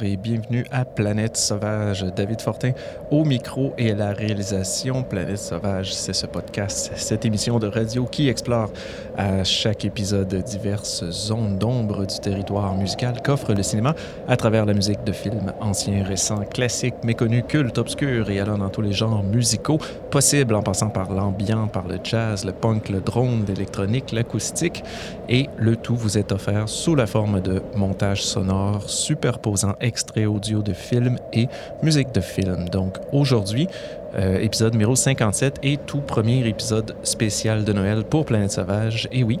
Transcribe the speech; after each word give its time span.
Et 0.00 0.16
bienvenue 0.16 0.64
à 0.70 0.84
Planète 0.84 1.36
Sauvage. 1.36 2.04
David 2.14 2.40
Fortin 2.40 2.72
au 3.10 3.24
micro 3.24 3.72
et 3.78 3.92
à 3.92 3.94
la 3.94 4.12
réalisation. 4.12 5.02
Planète 5.02 5.38
Sauvage, 5.38 5.92
c'est 5.92 6.12
ce 6.12 6.26
podcast, 6.26 6.92
cette 6.94 7.24
émission 7.24 7.58
de 7.58 7.66
radio 7.66 8.04
qui 8.04 8.28
explore 8.28 8.70
à 9.16 9.42
chaque 9.44 9.84
épisode 9.84 10.32
diverses 10.44 11.08
zones 11.10 11.58
d'ombre 11.58 12.06
du 12.06 12.18
territoire 12.20 12.74
musical 12.76 13.20
qu'offre 13.22 13.54
le 13.54 13.62
cinéma 13.62 13.94
à 14.28 14.36
travers 14.36 14.66
la 14.66 14.74
musique 14.74 15.02
de 15.04 15.12
films 15.12 15.52
anciens, 15.60 16.04
récents, 16.04 16.44
classiques, 16.44 17.02
méconnus, 17.02 17.44
cultes, 17.48 17.78
obscurs 17.78 18.30
et 18.30 18.38
allant 18.38 18.58
dans 18.58 18.70
tous 18.70 18.82
les 18.82 18.92
genres 18.92 19.24
musicaux 19.24 19.78
possibles 20.10 20.54
en 20.54 20.62
passant 20.62 20.90
par 20.90 21.12
l'ambiant, 21.12 21.66
par 21.66 21.88
le 21.88 21.98
jazz, 22.04 22.44
le 22.44 22.52
punk, 22.52 22.88
le 22.90 23.00
drone, 23.00 23.44
l'électronique, 23.48 24.12
l'acoustique 24.12 24.84
et 25.28 25.48
le 25.56 25.76
tout 25.76 25.96
vous 25.96 26.18
est 26.18 26.30
offert 26.30 26.68
sous 26.68 26.94
la 26.94 27.06
forme 27.06 27.40
de 27.40 27.62
montage 27.74 28.22
sonore 28.22 28.88
superposant 28.88 29.74
extraits 29.88 30.26
audio 30.26 30.62
de 30.62 30.72
films 30.72 31.18
et 31.32 31.48
musique 31.82 32.12
de 32.12 32.20
film. 32.20 32.68
Donc 32.68 32.98
aujourd'hui, 33.12 33.66
euh, 34.14 34.38
épisode 34.38 34.72
numéro 34.72 34.94
57 34.94 35.56
et 35.62 35.76
tout 35.76 36.00
premier 36.00 36.46
épisode 36.46 36.94
spécial 37.02 37.64
de 37.64 37.72
Noël 37.72 38.04
pour 38.04 38.24
Planète 38.24 38.52
Sauvage. 38.52 39.08
Et 39.12 39.22
oui, 39.24 39.40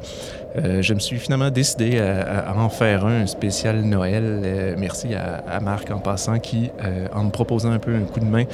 euh, 0.56 0.82
je 0.82 0.94
me 0.94 0.98
suis 0.98 1.18
finalement 1.18 1.50
décidé 1.50 1.98
à, 1.98 2.54
en 2.56 2.68
faire 2.68 3.04
un 3.04 3.26
spécial 3.26 3.82
Noël. 3.82 4.24
Euh, 4.24 4.74
merci 4.78 5.14
à, 5.14 5.60
Marc 5.60 5.90
en 5.90 5.98
passant 5.98 6.38
qui, 6.38 6.70
en 7.12 7.24
me 7.24 7.30
proposant 7.30 7.72
un 7.72 7.78
peu 7.78 7.94
un 7.94 8.02
coup 8.02 8.20
de 8.20 8.24
main 8.24 8.44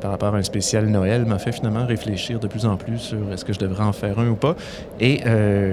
par 0.00 0.10
rapport 0.10 0.34
à 0.34 0.38
un 0.38 0.42
spécial 0.42 0.86
Noël, 0.86 1.24
m'a 1.24 1.38
fait 1.38 1.52
finalement 1.52 1.86
réfléchir 1.86 2.40
de 2.40 2.46
plus 2.46 2.66
en 2.66 2.76
plus 2.76 2.98
sur 2.98 3.32
est-ce 3.32 3.44
que 3.44 3.52
je 3.52 3.58
devrais 3.58 3.84
en 3.84 3.92
faire 3.92 4.18
un 4.18 4.28
ou 4.28 4.34
pas. 4.34 4.56
Et 5.00 5.20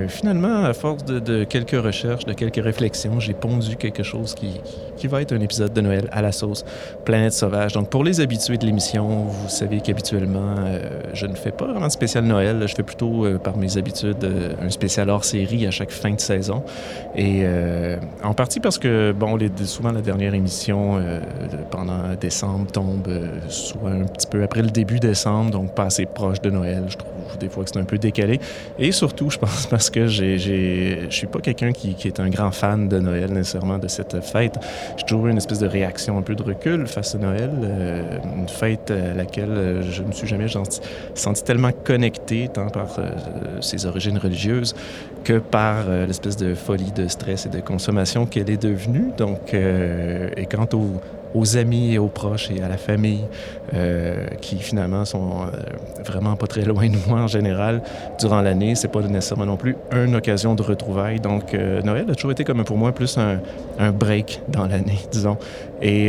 finalement, 0.08 0.64
à 0.64 0.74
force 0.74 1.04
de, 1.06 1.44
quelques 1.44 1.72
recherches, 1.72 2.26
de 2.26 2.34
quelques 2.34 2.64
réflexions, 2.64 3.20
j'ai 3.20 3.34
pondu 3.34 3.76
quelque 3.76 4.04
chose 4.04 4.36
qui, 4.36 4.62
qui, 4.96 5.08
va 5.08 5.22
être 5.22 5.34
un 5.34 5.42
épisode 5.42 5.74
de 5.74 5.82
Noël 5.82 6.08
à 6.12 6.22
la 6.22 6.32
sauce 6.32 6.64
Planète 7.04 7.34
Sauvage. 7.34 7.74
Donc 7.74 7.90
pour 7.90 8.04
les 8.04 8.22
habitués 8.22 8.58
de 8.58 8.66
l'émission, 8.66 9.08
vous 9.08 9.50
savez 9.50 9.82
qu'habituellement, 9.82 10.56
je 11.14 11.26
ne 11.26 11.36
fais 11.36 11.52
pas 11.52 11.66
vraiment 11.66 11.88
de 11.88 11.92
spécial 11.92 12.24
Noël. 12.24 12.64
Je 12.68 12.76
fais 12.76 12.84
plutôt, 12.84 13.26
par 13.44 13.58
mes 13.58 13.78
habitudes, 13.78 14.28
un 14.62 14.70
spécial 14.70 15.10
hors 15.10 15.26
à 15.34 15.72
chaque 15.72 15.92
fin 15.92 16.12
de 16.12 16.20
saison. 16.20 16.64
Et 17.16 17.42
euh, 17.44 17.98
en 18.24 18.34
partie 18.34 18.60
parce 18.60 18.78
que, 18.78 19.12
bon, 19.12 19.36
les, 19.36 19.50
souvent 19.66 19.92
la 19.92 20.02
dernière 20.02 20.34
émission 20.34 20.98
euh, 20.98 21.20
pendant 21.70 22.16
décembre 22.20 22.72
tombe 22.72 23.08
euh, 23.08 23.28
soit 23.50 23.92
un 23.92 24.06
petit 24.06 24.28
peu 24.28 24.44
après 24.44 24.62
le 24.62 24.70
début 24.70 25.00
décembre, 25.00 25.52
donc 25.52 25.74
pas 25.74 25.86
assez 25.86 26.06
proche 26.06 26.42
de 26.42 26.50
Noël. 26.50 26.84
Je 26.88 26.98
trouve 26.98 27.12
des 27.40 27.50
fois 27.50 27.64
que 27.64 27.72
c'est 27.72 27.80
un 27.80 27.86
peu 27.86 27.98
décalé. 27.98 28.40
Et 28.80 28.92
surtout, 28.92 29.30
je 29.30 29.38
pense 29.38 29.68
parce 29.70 29.90
que 29.90 30.08
je 30.08 31.08
suis 31.10 31.28
pas 31.28 31.40
quelqu'un 31.40 31.72
qui, 31.72 31.96
est 32.06 32.20
un 32.20 32.30
grand 32.30 32.52
fan 32.52 32.88
de 32.88 33.00
Noël 33.00 33.32
nécessairement 33.32 33.78
de 33.78 33.88
cette 33.88 34.20
fête. 34.22 34.58
J'ai 34.98 35.06
toujours 35.06 35.28
eu 35.28 35.32
une 35.32 35.38
espèce 35.38 35.60
de 35.60 35.68
réaction 35.68 36.18
un 36.18 36.22
peu 36.22 36.36
de 36.36 36.44
recul 36.44 36.88
face 36.88 37.16
à 37.16 37.18
Noël, 37.18 37.52
une 38.38 38.50
fête 38.50 38.92
à 38.92 39.14
laquelle 39.14 39.84
je 39.90 40.02
ne 40.02 40.08
me 40.08 40.12
suis 40.12 40.28
jamais 40.28 40.48
senti 40.48 41.44
tellement 41.44 41.72
connecté, 41.72 42.50
tant 42.54 42.68
par 42.70 43.00
ses 43.62 43.86
origines 43.86 44.18
religieuses 44.18 44.76
que 45.24 45.40
par 45.40 45.86
euh, 45.88 46.06
l'espèce 46.06 46.38
de 46.38 46.54
folie 46.54 46.92
de 46.92 47.08
stress 47.08 47.46
et 47.46 47.50
de 47.50 47.60
consommation 47.60 48.26
qu'elle 48.26 48.50
est 48.50 48.62
devenue. 48.62 49.12
Donc, 49.18 49.54
euh, 49.54 50.30
et 50.36 50.46
quant 50.46 50.68
au, 50.74 51.02
aux 51.34 51.58
amis 51.58 51.94
et 51.94 51.98
aux 51.98 52.08
proches 52.08 52.52
et 52.52 52.62
à 52.62 52.68
la 52.68 52.78
famille 52.78 53.26
euh, 53.74 54.28
qui 54.42 54.58
finalement 54.58 55.06
sont 55.06 55.48
vraiment 56.06 56.36
pas 56.36 56.48
très 56.48 56.66
loin 56.66 56.88
de 56.88 56.98
moi 57.08 57.22
en 57.22 57.28
général 57.28 57.82
durant 58.20 58.42
l'année. 58.42 58.76
C'est 58.76 58.92
pas 58.92 59.02
nécessairement 59.02 59.46
non 59.46 59.58
plus 59.58 59.76
une 59.92 60.16
occasion 60.16 60.56
de 60.56 60.62
retrouvailles. 60.62 61.20
Donc 61.20 61.54
Noël 61.54 62.06
a 62.10 62.16
toujours 62.16 62.32
été 62.32 62.44
comme 62.44 62.64
pour 62.64 62.78
moi 62.78 62.92
plus 62.92 63.18
un 63.18 63.92
break 63.92 64.42
dans 64.50 64.68
l'année, 64.68 65.00
disons. 65.12 65.38
Et 65.82 66.08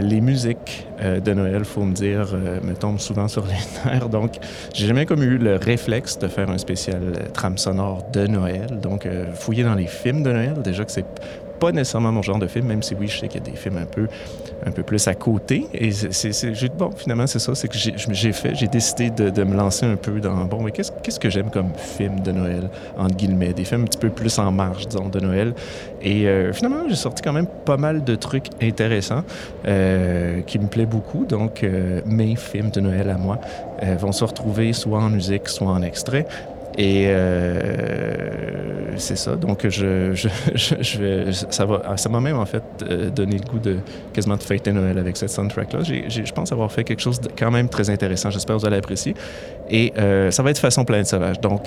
les 0.00 0.20
musiques 0.20 0.85
de 0.98 1.32
Noël, 1.34 1.64
faut 1.64 1.84
me 1.84 1.92
dire, 1.92 2.34
me 2.62 2.74
tombent 2.74 3.00
souvent 3.00 3.28
sur 3.28 3.44
les 3.46 3.90
nerfs. 3.90 4.08
Donc 4.08 4.36
j'ai 4.72 4.86
jamais 4.86 5.06
comme 5.06 5.22
eu 5.22 5.38
le 5.38 5.56
réflexe 5.56 6.18
de 6.18 6.28
faire 6.28 6.50
un 6.50 6.58
spécial 6.58 7.00
trame 7.32 7.58
sonore 7.58 8.04
de 8.12 8.26
Noël. 8.26 8.80
Donc 8.80 9.06
fouiller 9.34 9.64
dans 9.64 9.74
les 9.74 9.86
films 9.86 10.22
de 10.22 10.32
Noël, 10.32 10.62
déjà 10.62 10.84
que 10.84 10.92
c'est 10.92 11.04
pas 11.58 11.72
nécessairement 11.72 12.12
mon 12.12 12.22
genre 12.22 12.38
de 12.38 12.46
film, 12.46 12.66
même 12.66 12.82
si 12.82 12.94
oui, 12.94 13.08
je 13.08 13.18
sais 13.18 13.28
qu'il 13.28 13.40
y 13.40 13.48
a 13.48 13.50
des 13.50 13.56
films 13.56 13.78
un 13.78 13.86
peu, 13.86 14.08
un 14.66 14.72
peu 14.72 14.82
plus 14.82 15.06
à 15.08 15.14
côté. 15.14 15.66
Et 15.72 15.92
c'est, 15.92 16.76
bon, 16.76 16.90
finalement, 16.96 17.26
c'est 17.26 17.38
ça, 17.38 17.54
c'est 17.54 17.68
que 17.68 17.76
j'ai 17.78 18.32
fait, 18.32 18.54
j'ai 18.54 18.66
décidé 18.66 19.10
de, 19.10 19.44
me 19.44 19.56
lancer 19.56 19.86
un 19.86 19.96
peu 19.96 20.20
dans, 20.20 20.44
bon, 20.44 20.62
mais 20.62 20.72
qu'est-ce, 20.72 20.90
qu'est-ce 21.02 21.20
que 21.20 21.30
j'aime 21.30 21.50
comme 21.50 21.70
film 21.76 22.20
de 22.20 22.32
Noël, 22.32 22.68
entre 22.98 23.14
guillemets, 23.14 23.52
des 23.52 23.64
films 23.64 23.82
un 23.82 23.84
petit 23.84 23.98
peu 23.98 24.10
plus 24.10 24.38
en 24.38 24.50
marge, 24.50 24.88
disons, 24.88 25.08
de 25.08 25.20
Noël. 25.20 25.54
Et 26.02 26.26
euh, 26.26 26.52
finalement, 26.52 26.88
j'ai 26.88 26.96
sorti 26.96 27.22
quand 27.22 27.32
même 27.32 27.46
pas 27.46 27.76
mal 27.76 28.02
de 28.02 28.14
trucs 28.16 28.48
intéressants 28.60 29.22
euh, 29.66 30.40
qui 30.42 30.58
me 30.58 30.66
plaît 30.66 30.86
beaucoup. 30.86 31.24
Donc, 31.24 31.62
euh, 31.62 32.00
mes 32.04 32.34
films 32.34 32.70
de 32.70 32.80
Noël 32.80 33.08
à 33.08 33.16
moi 33.16 33.38
vont 33.98 34.12
se 34.12 34.24
retrouver 34.24 34.72
soit 34.72 35.00
en 35.00 35.10
musique, 35.10 35.48
soit 35.48 35.68
en 35.68 35.82
extrait. 35.82 36.26
Et 36.78 37.06
c'est 38.98 39.16
ça. 39.16 39.36
Donc, 39.36 39.66
je, 39.68 40.12
je, 40.14 40.28
je, 40.54 40.98
vais, 40.98 41.32
ça 41.32 42.08
m'a 42.08 42.20
même 42.20 42.38
en 42.38 42.46
fait 42.46 42.62
euh, 42.82 43.10
donné 43.10 43.38
le 43.38 43.44
goût 43.44 43.58
de 43.58 43.78
quasiment 44.12 44.36
de 44.36 44.42
fêter 44.42 44.72
Noël 44.72 44.98
avec 44.98 45.16
cette 45.16 45.30
soundtrack-là. 45.30 45.80
Je 45.82 46.32
pense 46.32 46.52
avoir 46.52 46.70
fait 46.70 46.84
quelque 46.84 47.02
chose 47.02 47.20
de 47.20 47.28
quand 47.36 47.50
même 47.50 47.68
très 47.68 47.90
intéressant. 47.90 48.30
J'espère 48.30 48.56
que 48.56 48.60
vous 48.60 48.66
allez 48.66 48.76
apprécier. 48.76 49.14
Et 49.70 49.92
euh, 49.98 50.30
ça 50.30 50.42
va 50.42 50.50
être 50.50 50.58
façon 50.58 50.84
planète 50.84 51.06
sauvage. 51.06 51.40
Donc, 51.40 51.62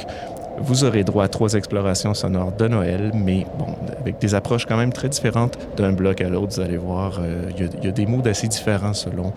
vous 0.61 0.83
aurez 0.83 1.05
droit 1.05 1.23
à 1.23 1.27
trois 1.29 1.53
explorations 1.53 2.13
sonores 2.13 2.51
de 2.51 2.67
Noël, 2.67 3.11
mais 3.13 3.45
bon, 3.57 3.67
avec 4.01 4.19
des 4.19 4.35
approches 4.35 4.65
quand 4.65 4.75
même 4.75 4.91
très 4.91 5.07
différentes 5.07 5.57
d'un 5.77 5.93
bloc 5.93 6.19
à 6.19 6.27
l'autre. 6.27 6.55
Vous 6.55 6.61
allez 6.61 6.75
voir, 6.75 7.21
il 7.57 7.85
y, 7.85 7.87
a 7.87 7.91
des 7.91 8.05
mots 8.05 8.21
assez 8.27 8.49
différents 8.49 8.93
selon 8.93 9.31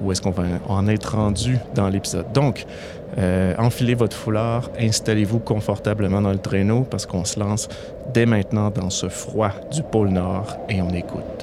où 0.00 0.10
est-ce 0.10 0.22
qu'on 0.22 0.30
va 0.30 0.44
en 0.66 0.88
être 0.88 1.14
rendu 1.14 1.58
dans 1.74 1.90
l'épisode. 1.90 2.32
Donc, 2.32 2.64
euh, 3.16 3.54
enfilez 3.58 3.94
votre 3.94 4.16
foulard, 4.16 4.70
installez-vous 4.78 5.38
confortablement 5.38 6.20
dans 6.20 6.32
le 6.32 6.38
traîneau 6.38 6.82
parce 6.82 7.06
qu'on 7.06 7.24
se 7.24 7.40
lance 7.40 7.68
dès 8.12 8.26
maintenant 8.26 8.70
dans 8.70 8.90
ce 8.90 9.08
froid 9.08 9.52
du 9.72 9.82
pôle 9.82 10.08
Nord 10.08 10.58
et 10.68 10.82
on 10.82 10.90
écoute. 10.90 11.37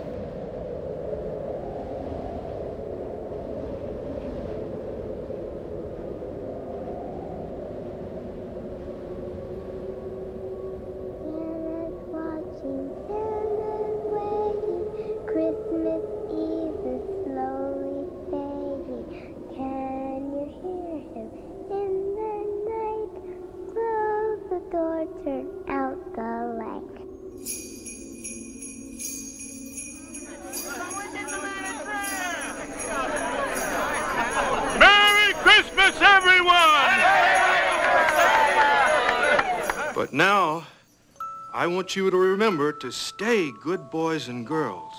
You 41.95 42.11
to 42.11 42.17
remember 42.17 42.71
to 42.71 42.91
stay 42.91 43.51
good 43.63 43.89
boys 43.89 44.27
and 44.27 44.45
girls. 44.45 44.93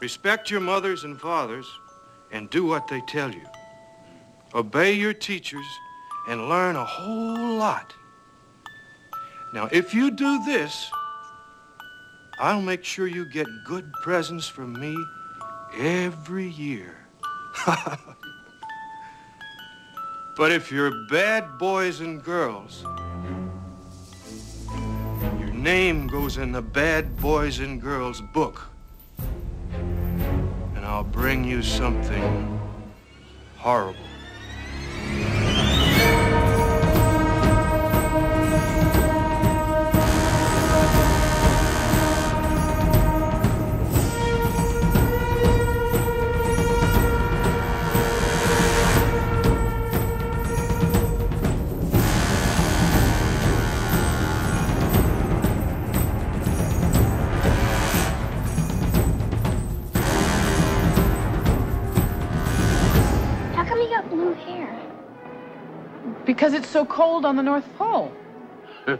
Respect 0.00 0.50
your 0.50 0.60
mothers 0.60 1.04
and 1.04 1.20
fathers 1.20 1.66
and 2.30 2.50
do 2.50 2.64
what 2.64 2.88
they 2.88 3.00
tell 3.02 3.30
you. 3.32 3.46
obey 4.54 4.92
your 4.92 5.12
teachers, 5.12 5.66
and 6.28 6.48
learn 6.48 6.76
a 6.76 6.84
whole 6.84 7.56
lot. 7.56 7.92
Now, 9.52 9.68
if 9.72 9.92
you 9.92 10.10
do 10.10 10.44
this, 10.44 10.90
I'll 12.38 12.62
make 12.62 12.84
sure 12.84 13.06
you 13.06 13.24
get 13.26 13.46
good 13.64 13.92
presents 14.02 14.48
from 14.48 14.72
me 14.72 14.96
every 15.76 16.48
year. 16.48 16.96
but 20.36 20.50
if 20.50 20.72
you're 20.72 21.06
bad 21.08 21.58
boys 21.58 22.00
and 22.00 22.22
girls, 22.22 22.84
name 25.64 26.06
goes 26.06 26.36
in 26.36 26.52
the 26.52 26.60
bad 26.60 27.16
boys 27.16 27.58
and 27.58 27.80
girls 27.80 28.20
book. 28.34 28.68
And 30.76 30.84
I'll 30.84 31.02
bring 31.02 31.42
you 31.42 31.62
something 31.62 32.60
horrible. 33.56 34.13
Because 66.44 66.60
it's 66.60 66.68
so 66.68 66.84
cold 66.84 67.24
on 67.24 67.36
the 67.36 67.42
North 67.42 67.66
Pole. 67.78 68.12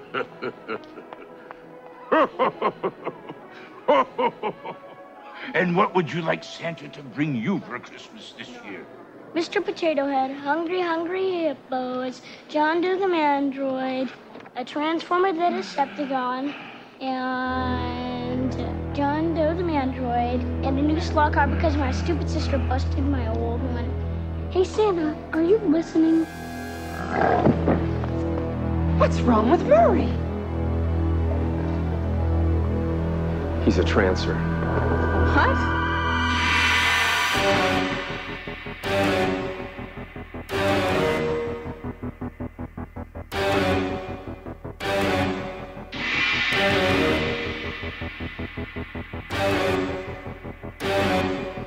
And 5.53 5.77
what 5.77 5.95
would 5.95 6.11
you 6.11 6.23
like 6.23 6.43
Santa 6.43 6.89
to 6.89 7.03
bring 7.03 7.37
you 7.37 7.61
for 7.61 7.79
Christmas 7.79 8.33
this 8.39 8.49
year? 8.65 8.87
Mr. 9.35 9.63
Potato 9.63 10.07
Head, 10.07 10.31
Hungry 10.31 10.81
Hungry 10.81 11.43
Hippos, 11.43 12.23
John 12.49 12.81
Doe 12.81 12.97
the 12.97 13.05
Mandroid, 13.05 14.09
a 14.57 14.65
Transformer 14.65 15.35
the 15.35 15.59
Decepticon, 15.59 16.55
and 17.03 18.53
John 18.97 19.35
Doe 19.35 19.55
the 19.55 19.63
Mandroid, 19.63 20.41
and 20.67 20.79
a 20.79 20.83
new 20.83 20.99
slot 20.99 21.35
car 21.35 21.47
because 21.47 21.77
my 21.77 21.93
stupid 21.93 22.31
sister 22.31 22.57
busted 22.57 23.05
my 23.05 23.29
old 23.37 23.63
one. 23.75 24.49
Hey 24.51 24.65
Santa, 24.65 25.15
are 25.35 25.43
you 25.43 25.59
listening? 25.59 26.27
What's 28.99 29.21
wrong 29.21 29.51
with 29.51 29.63
Murray? 29.67 30.09
He's 33.65 33.79
a 33.79 33.85
trancer. 33.85 34.35
What? 35.35 35.75
Merry 50.95 51.64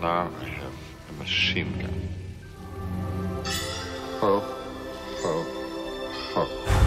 Now 0.00 0.30
I 0.40 0.44
have 0.44 0.72
a 1.10 1.12
machine 1.14 1.72
gun. 1.80 2.08
Ho, 4.20 4.38
ho, 5.22 5.44
ho. 6.34 6.77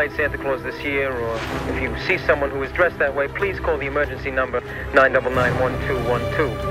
Played 0.00 0.16
Santa 0.16 0.38
Claus 0.38 0.62
this 0.62 0.82
year, 0.82 1.12
or 1.12 1.36
if 1.68 1.82
you 1.82 1.94
see 2.06 2.16
someone 2.26 2.50
who 2.50 2.62
is 2.62 2.72
dressed 2.72 2.98
that 2.98 3.14
way, 3.14 3.28
please 3.28 3.60
call 3.60 3.76
the 3.76 3.84
emergency 3.84 4.30
number 4.30 4.62
999-1212. 4.94 6.69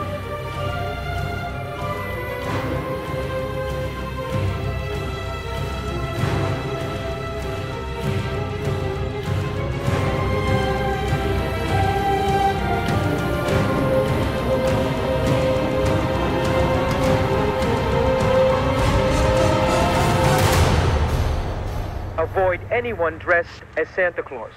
Avoid 23.00 23.14
anyone 23.14 23.18
dressed 23.20 23.64
as 23.78 23.88
Santa 23.90 24.22
Claus. 24.24 24.52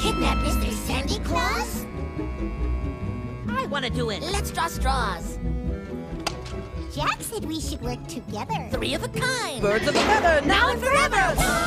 Kidnap 0.00 0.38
Mr. 0.38 0.72
Sandy 0.86 1.18
Claus? 1.24 1.86
I 3.48 3.66
want 3.66 3.84
to 3.84 3.90
do 3.90 4.10
it. 4.10 4.22
Let's 4.22 4.50
draw 4.50 4.66
straws. 4.66 5.25
Jack 7.36 7.42
said 7.42 7.48
we 7.48 7.60
should 7.60 7.82
work 7.82 8.06
together. 8.06 8.68
Three 8.70 8.94
of 8.94 9.04
a 9.04 9.08
kind. 9.08 9.60
Birds 9.60 9.86
of 9.86 9.94
a 9.94 10.00
feather, 10.00 10.46
now 10.46 10.70
and 10.70 10.80
forever. 10.80 11.65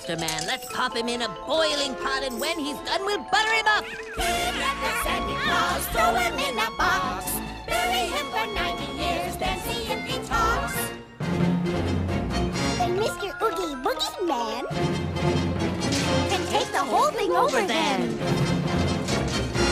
Lobster 0.00 0.16
man. 0.16 0.46
Let's 0.46 0.66
pop 0.72 0.96
him 0.96 1.08
in 1.08 1.22
a 1.22 1.28
boiling 1.46 1.94
pot, 1.96 2.22
and 2.22 2.40
when 2.40 2.58
he's 2.58 2.78
done, 2.80 3.04
we'll 3.04 3.18
butter 3.30 3.52
him 3.52 3.66
up. 3.66 3.84
Kidnap 3.84 4.76
the 4.80 4.92
Sandy 5.04 5.34
Claus, 5.34 5.86
throw 5.88 6.14
him 6.14 6.38
in 6.38 6.58
a 6.58 6.70
box. 6.76 7.32
Bury 7.66 8.08
him 8.08 8.26
for 8.30 8.46
90 8.54 8.92
years, 8.96 9.36
then 9.36 9.60
see 9.60 9.92
if 9.92 10.00
he 10.04 10.18
talks. 10.26 10.74
Then 12.78 12.98
Mr. 12.98 13.32
Oogie 13.42 13.74
Boogie 13.84 14.26
Man 14.26 14.64
can 16.30 16.46
take 16.46 16.70
the 16.72 16.78
whole 16.78 17.10
thing 17.10 17.32
over 17.32 17.66
then. 17.66 18.18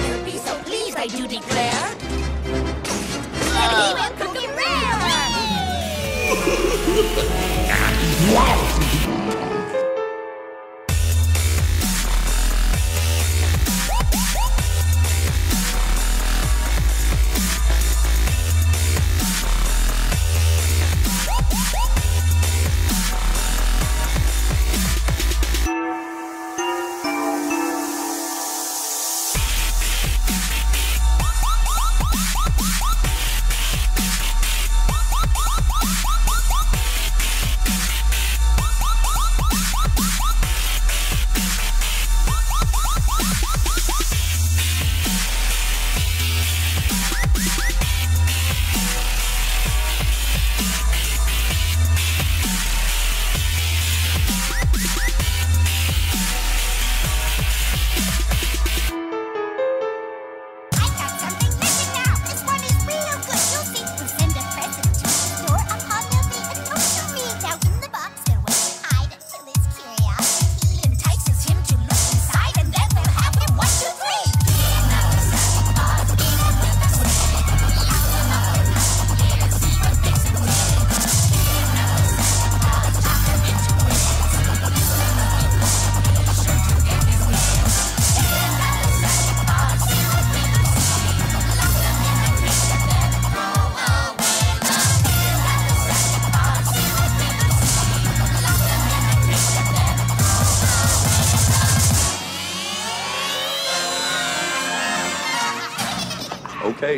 He'll 0.05 0.25
be 0.25 0.39
so 0.39 0.59
pleased, 0.63 0.97
I 0.97 1.07
do 1.07 1.27
declare. 1.27 1.95
Then 3.55 3.71
he 3.81 3.95
will 3.95 4.15
cook 4.19 4.37
him 4.37 4.51
rare. 4.57 4.99
I 8.31 8.78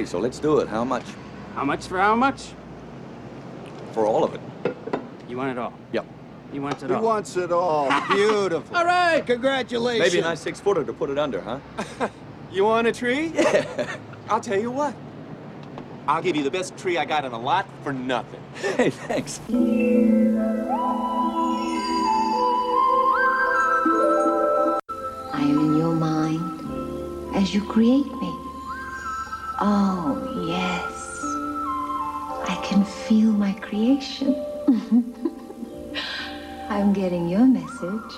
Okay, 0.00 0.07
so 0.09 0.19
let's 0.19 0.38
do 0.38 0.61
it. 0.61 0.69
How 0.69 0.83
much? 0.83 1.04
How 1.54 1.62
much 1.62 1.87
for 1.87 1.99
how 1.99 2.16
much? 2.16 2.52
For 3.92 4.07
all 4.07 4.25
of 4.25 4.35
it. 4.35 4.40
You 5.28 5.37
want 5.37 5.50
it 5.50 5.59
all. 5.59 5.75
Yep. 5.92 6.07
He 6.52 6.59
wants 6.59 6.83
it 6.83 6.88
He 6.88 6.97
all. 6.97 7.02
wants 7.02 7.37
it 7.37 7.52
all. 7.52 7.90
Beautiful. 8.09 8.75
All 8.75 8.87
right. 8.87 9.21
Congratulations. 9.26 10.11
Maybe 10.11 10.21
a 10.21 10.26
nice 10.26 10.40
six 10.40 10.59
footer 10.59 10.85
to 10.85 10.92
put 10.95 11.11
it 11.11 11.19
under, 11.19 11.42
huh? 11.42 11.59
You 12.50 12.64
want 12.64 12.87
a 12.87 12.92
tree? 12.92 13.26
Yeah. 13.35 13.95
I'll 14.30 14.40
tell 14.40 14.59
you 14.59 14.71
what. 14.71 14.95
I'll 16.09 16.23
give 16.23 16.35
you 16.35 16.45
the 16.45 16.50
best 16.50 16.78
tree 16.78 16.97
I 16.97 17.04
got 17.04 17.26
in 17.26 17.33
a 17.33 17.38
lot 17.38 17.69
for 17.85 17.92
nothing. 17.92 18.40
Hey, 18.54 18.88
thanks. 18.88 19.38
I 19.49 19.52
am 25.42 25.59
in 25.61 25.76
your 25.76 25.95
mind 25.95 27.37
as 27.37 27.54
you 27.54 27.62
create 27.62 28.07
me. 28.14 28.29
Oh, 29.62 30.17
yes. 30.49 31.21
I 32.49 32.57
can 32.64 32.83
feel 32.85 33.31
my 33.31 33.52
creation. 33.55 34.35
I'm 36.71 36.95
getting 36.95 37.29
your 37.29 37.45
message. 37.45 38.12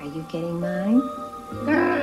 Are 0.00 0.06
you 0.06 0.24
getting 0.30 0.60
mine? 0.60 1.00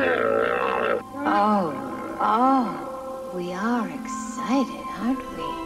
Oh, 1.31 2.17
oh, 2.22 3.31
we 3.36 3.51
are 3.51 3.88
excited, 3.89 4.86
aren't 5.00 5.19
we? 5.38 5.58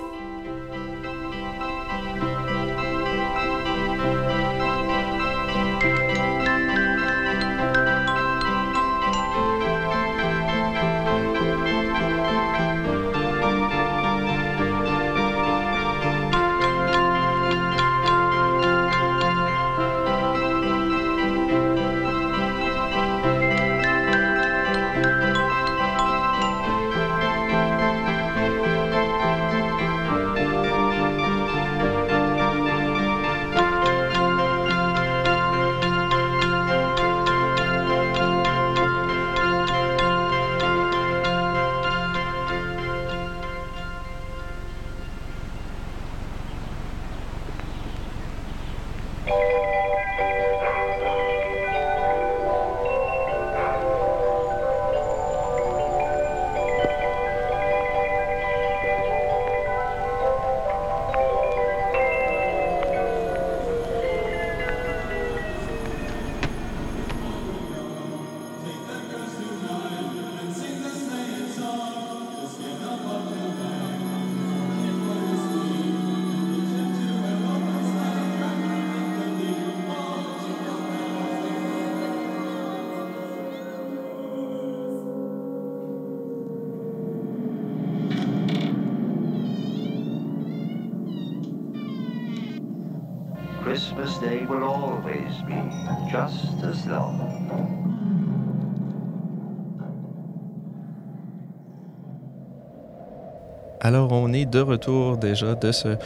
Alors, 103.94 104.12
on 104.12 104.34
est 104.34 104.46
de 104.46 104.60
retour 104.60 105.18
déjà 105.18 105.54
de 105.54 105.72
ce 105.72 105.98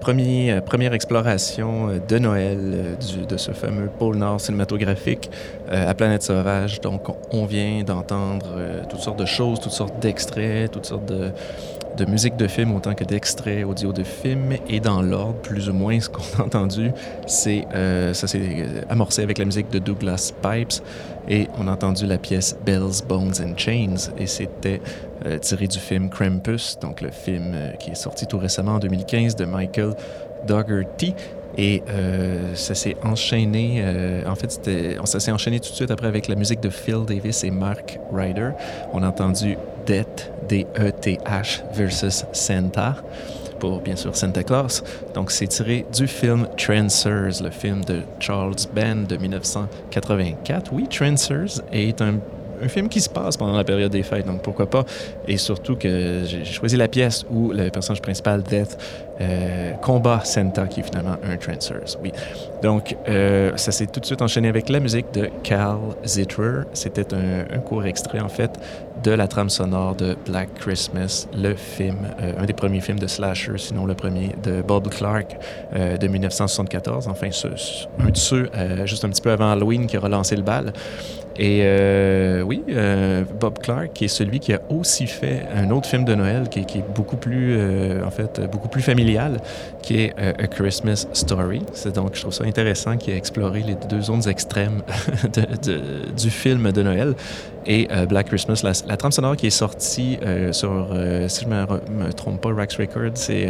premier, 0.00 0.52
euh, 0.52 0.60
première 0.60 0.92
exploration 0.92 1.88
euh, 1.88 1.98
de 1.98 2.16
Noël 2.20 2.58
euh, 2.62 3.24
de 3.26 3.36
ce 3.36 3.50
fameux 3.50 3.88
pôle 3.88 4.18
Nord 4.18 4.40
cinématographique 4.40 5.28
à 5.68 5.92
Planète 5.94 6.22
Sauvage. 6.22 6.80
Donc, 6.80 7.08
on 7.32 7.44
vient 7.44 7.82
d'entendre 7.82 8.46
toutes 8.88 9.00
sortes 9.00 9.18
de 9.18 9.26
choses, 9.26 9.58
toutes 9.58 9.72
sortes 9.72 9.98
d'extraits, 9.98 10.70
toutes 10.70 10.86
sortes 10.86 11.06
de, 11.06 11.32
de 11.98 12.04
musique 12.04 12.36
de 12.36 12.46
film 12.46 12.74
autant 12.74 12.94
que 12.94 13.02
d'extraits 13.02 13.64
audio 13.64 13.92
de 13.92 14.04
films. 14.04 14.54
Et 14.68 14.78
dans 14.78 15.02
l'ordre, 15.02 15.40
plus 15.42 15.68
ou 15.68 15.72
moins, 15.72 15.98
ce 16.00 16.08
qu'on 16.08 16.22
a 16.38 16.46
entendu, 16.46 16.92
c'est 17.26 17.66
euh, 17.74 18.14
ça 18.14 18.26
s'est 18.26 18.40
euh, 18.40 18.82
amorcé 18.88 19.22
avec 19.22 19.38
la 19.38 19.44
musique 19.44 19.70
de 19.70 19.78
Douglas 19.78 20.32
Pipes 20.40 20.82
et 21.28 21.48
on 21.58 21.66
a 21.66 21.72
entendu 21.72 22.06
la 22.06 22.16
pièce 22.16 22.56
Bells, 22.64 23.02
Bones 23.06 23.34
and 23.42 23.54
Chains 23.56 24.12
et 24.16 24.26
c'était 24.26 24.80
euh, 25.26 25.38
tiré 25.38 25.66
du 25.66 25.78
film 25.78 26.08
Krampus, 26.08 26.78
donc 26.80 27.00
le 27.00 27.10
film 27.10 27.54
qui 27.80 27.90
est 27.90 27.96
sorti 27.96 28.26
tout 28.26 28.38
récemment 28.38 28.74
en 28.74 28.78
2015 28.78 29.34
de 29.36 29.44
Michael 29.44 29.94
Dougherty. 30.46 31.14
Et 31.56 31.82
ça 32.54 32.76
s'est 32.76 32.94
enchaîné, 33.02 33.82
en 34.26 34.36
fait, 34.36 34.70
ça 35.04 35.18
s'est 35.18 35.32
enchaîné 35.32 35.58
tout 35.58 35.70
de 35.70 35.74
suite 35.74 35.90
après 35.90 36.06
avec 36.06 36.28
la 36.28 36.36
musique 36.36 36.60
de 36.60 36.70
Phil 36.70 37.04
Davis 37.04 37.42
et 37.42 37.50
Mark 37.50 37.98
Ryder. 38.12 38.50
On 38.92 39.02
a 39.02 39.08
entendu 39.08 39.56
D-E-T-H 39.88 41.62
versus 41.72 42.24
Santa, 42.32 42.96
pour 43.58 43.80
bien 43.80 43.96
sûr 43.96 44.14
Santa 44.14 44.42
Claus. 44.42 44.84
Donc 45.14 45.30
c'est 45.30 45.46
tiré 45.46 45.86
du 45.94 46.06
film 46.06 46.46
Trancers, 46.56 47.42
le 47.42 47.50
film 47.50 47.84
de 47.84 48.02
Charles 48.20 48.54
Band 48.74 49.04
de 49.08 49.16
1984. 49.16 50.72
Oui, 50.72 50.86
Trancers 50.88 51.62
est 51.72 52.02
un 52.02 52.14
un 52.62 52.68
film 52.68 52.88
qui 52.88 53.00
se 53.00 53.08
passe 53.08 53.36
pendant 53.36 53.56
la 53.56 53.64
période 53.64 53.92
des 53.92 54.02
fêtes, 54.02 54.26
donc 54.26 54.42
pourquoi 54.42 54.68
pas. 54.68 54.84
Et 55.26 55.36
surtout 55.36 55.76
que 55.76 56.22
j'ai 56.24 56.44
choisi 56.44 56.76
la 56.76 56.88
pièce 56.88 57.24
où 57.30 57.52
le 57.52 57.70
personnage 57.70 58.02
principal, 58.02 58.42
Death, 58.42 58.76
euh, 59.20 59.72
combat 59.82 60.20
Santa, 60.24 60.66
qui 60.68 60.80
est 60.80 60.82
finalement 60.84 61.16
un 61.28 61.36
Trancers. 61.36 61.98
Oui. 62.02 62.12
Donc, 62.62 62.96
euh, 63.08 63.52
ça 63.56 63.72
s'est 63.72 63.86
tout 63.86 63.98
de 63.98 64.06
suite 64.06 64.22
enchaîné 64.22 64.48
avec 64.48 64.68
la 64.68 64.78
musique 64.78 65.12
de 65.12 65.28
Cal 65.42 65.76
Zitterer. 66.06 66.62
C'était 66.72 67.12
un, 67.14 67.58
court 67.58 67.84
extrait, 67.84 68.20
en 68.20 68.28
fait, 68.28 68.50
de 69.02 69.10
la 69.10 69.26
trame 69.26 69.50
sonore 69.50 69.96
de 69.96 70.16
Black 70.26 70.54
Christmas, 70.54 71.26
le 71.36 71.54
film, 71.54 71.96
euh, 72.20 72.32
un 72.38 72.44
des 72.44 72.52
premiers 72.52 72.80
films 72.80 73.00
de 73.00 73.08
slasher, 73.08 73.58
sinon 73.58 73.86
le 73.86 73.94
premier, 73.94 74.30
de 74.42 74.62
Bob 74.62 74.88
Clark 74.88 75.36
de 75.74 76.06
1974. 76.06 77.08
Enfin, 77.08 77.30
ce- 77.30 77.48
un 77.98 78.10
de 78.10 78.16
ceux, 78.16 78.50
juste 78.84 79.04
un 79.04 79.08
petit 79.08 79.22
peu 79.22 79.30
avant 79.32 79.50
Halloween, 79.50 79.86
qui 79.86 79.96
a 79.96 80.00
relancé 80.00 80.36
le 80.36 80.42
bal. 80.42 80.72
Et 81.40 81.60
euh, 81.62 82.42
oui, 82.42 82.64
euh, 82.70 83.22
Bob 83.38 83.60
Clark, 83.60 83.92
qui 83.94 84.06
est 84.06 84.08
celui 84.08 84.40
qui 84.40 84.52
a 84.52 84.60
aussi 84.70 85.06
fait 85.06 85.42
un 85.54 85.70
autre 85.70 85.86
film 85.88 86.04
de 86.04 86.14
Noël 86.16 86.48
qui, 86.48 86.58
est- 86.60 86.84
beaucoup 86.94 87.16
plus, 87.16 87.54
euh, 87.56 88.04
en 88.04 88.10
fait, 88.10 88.40
beaucoup 88.50 88.66
plus 88.68 88.82
familial, 88.82 89.36
qui 89.80 90.00
est 90.00 90.14
A 90.18 90.46
Christmas 90.48 91.06
Story. 91.12 91.62
C'est 91.74 91.94
donc, 91.94 92.16
je 92.16 92.22
trouve 92.22 92.32
ça 92.34 92.42
intéressant 92.44 92.96
qu'il 92.96 93.14
ait 93.14 93.16
exploré 93.16 93.62
les 93.64 93.76
deux 93.88 94.00
zones 94.00 94.28
extrêmes 94.28 94.82
du 96.20 96.30
film 96.30 96.72
de 96.72 96.82
Noël. 96.82 97.14
Et 97.66 97.86
Black 98.08 98.26
Christmas, 98.28 98.62
la, 98.64 98.72
la 98.88 98.96
trame 98.96 99.12
sonore 99.12 99.36
qui 99.36 99.46
est 99.46 99.50
sortie 99.50 100.18
sur, 100.52 100.88
si 101.28 101.44
je 101.44 101.48
me, 101.48 101.64
re- 101.64 101.88
me 101.90 102.12
trompe 102.12 102.40
pas, 102.40 102.50
Wax 102.50 102.76
Records, 102.76 103.12
c'est 103.14 103.46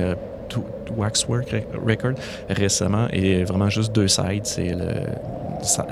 Waxwork 0.97 1.51
Re- 1.51 1.65
Record 1.87 2.15
récemment, 2.49 3.07
et 3.13 3.45
vraiment 3.45 3.69
juste 3.69 3.95
deux 3.95 4.09
sides. 4.09 4.45
C'est 4.45 4.75
le 4.75 4.93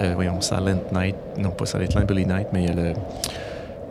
euh, 0.00 0.12
voyons, 0.14 0.40
Silent 0.40 0.82
Night, 0.92 1.16
non 1.38 1.50
pas 1.50 1.66
Silent 1.66 1.88
Night, 1.94 2.06
Billy 2.06 2.26
Night, 2.26 2.48
mais 2.52 2.62
il 2.64 2.68
y 2.68 2.70
a 2.70 2.74
le. 2.74 2.92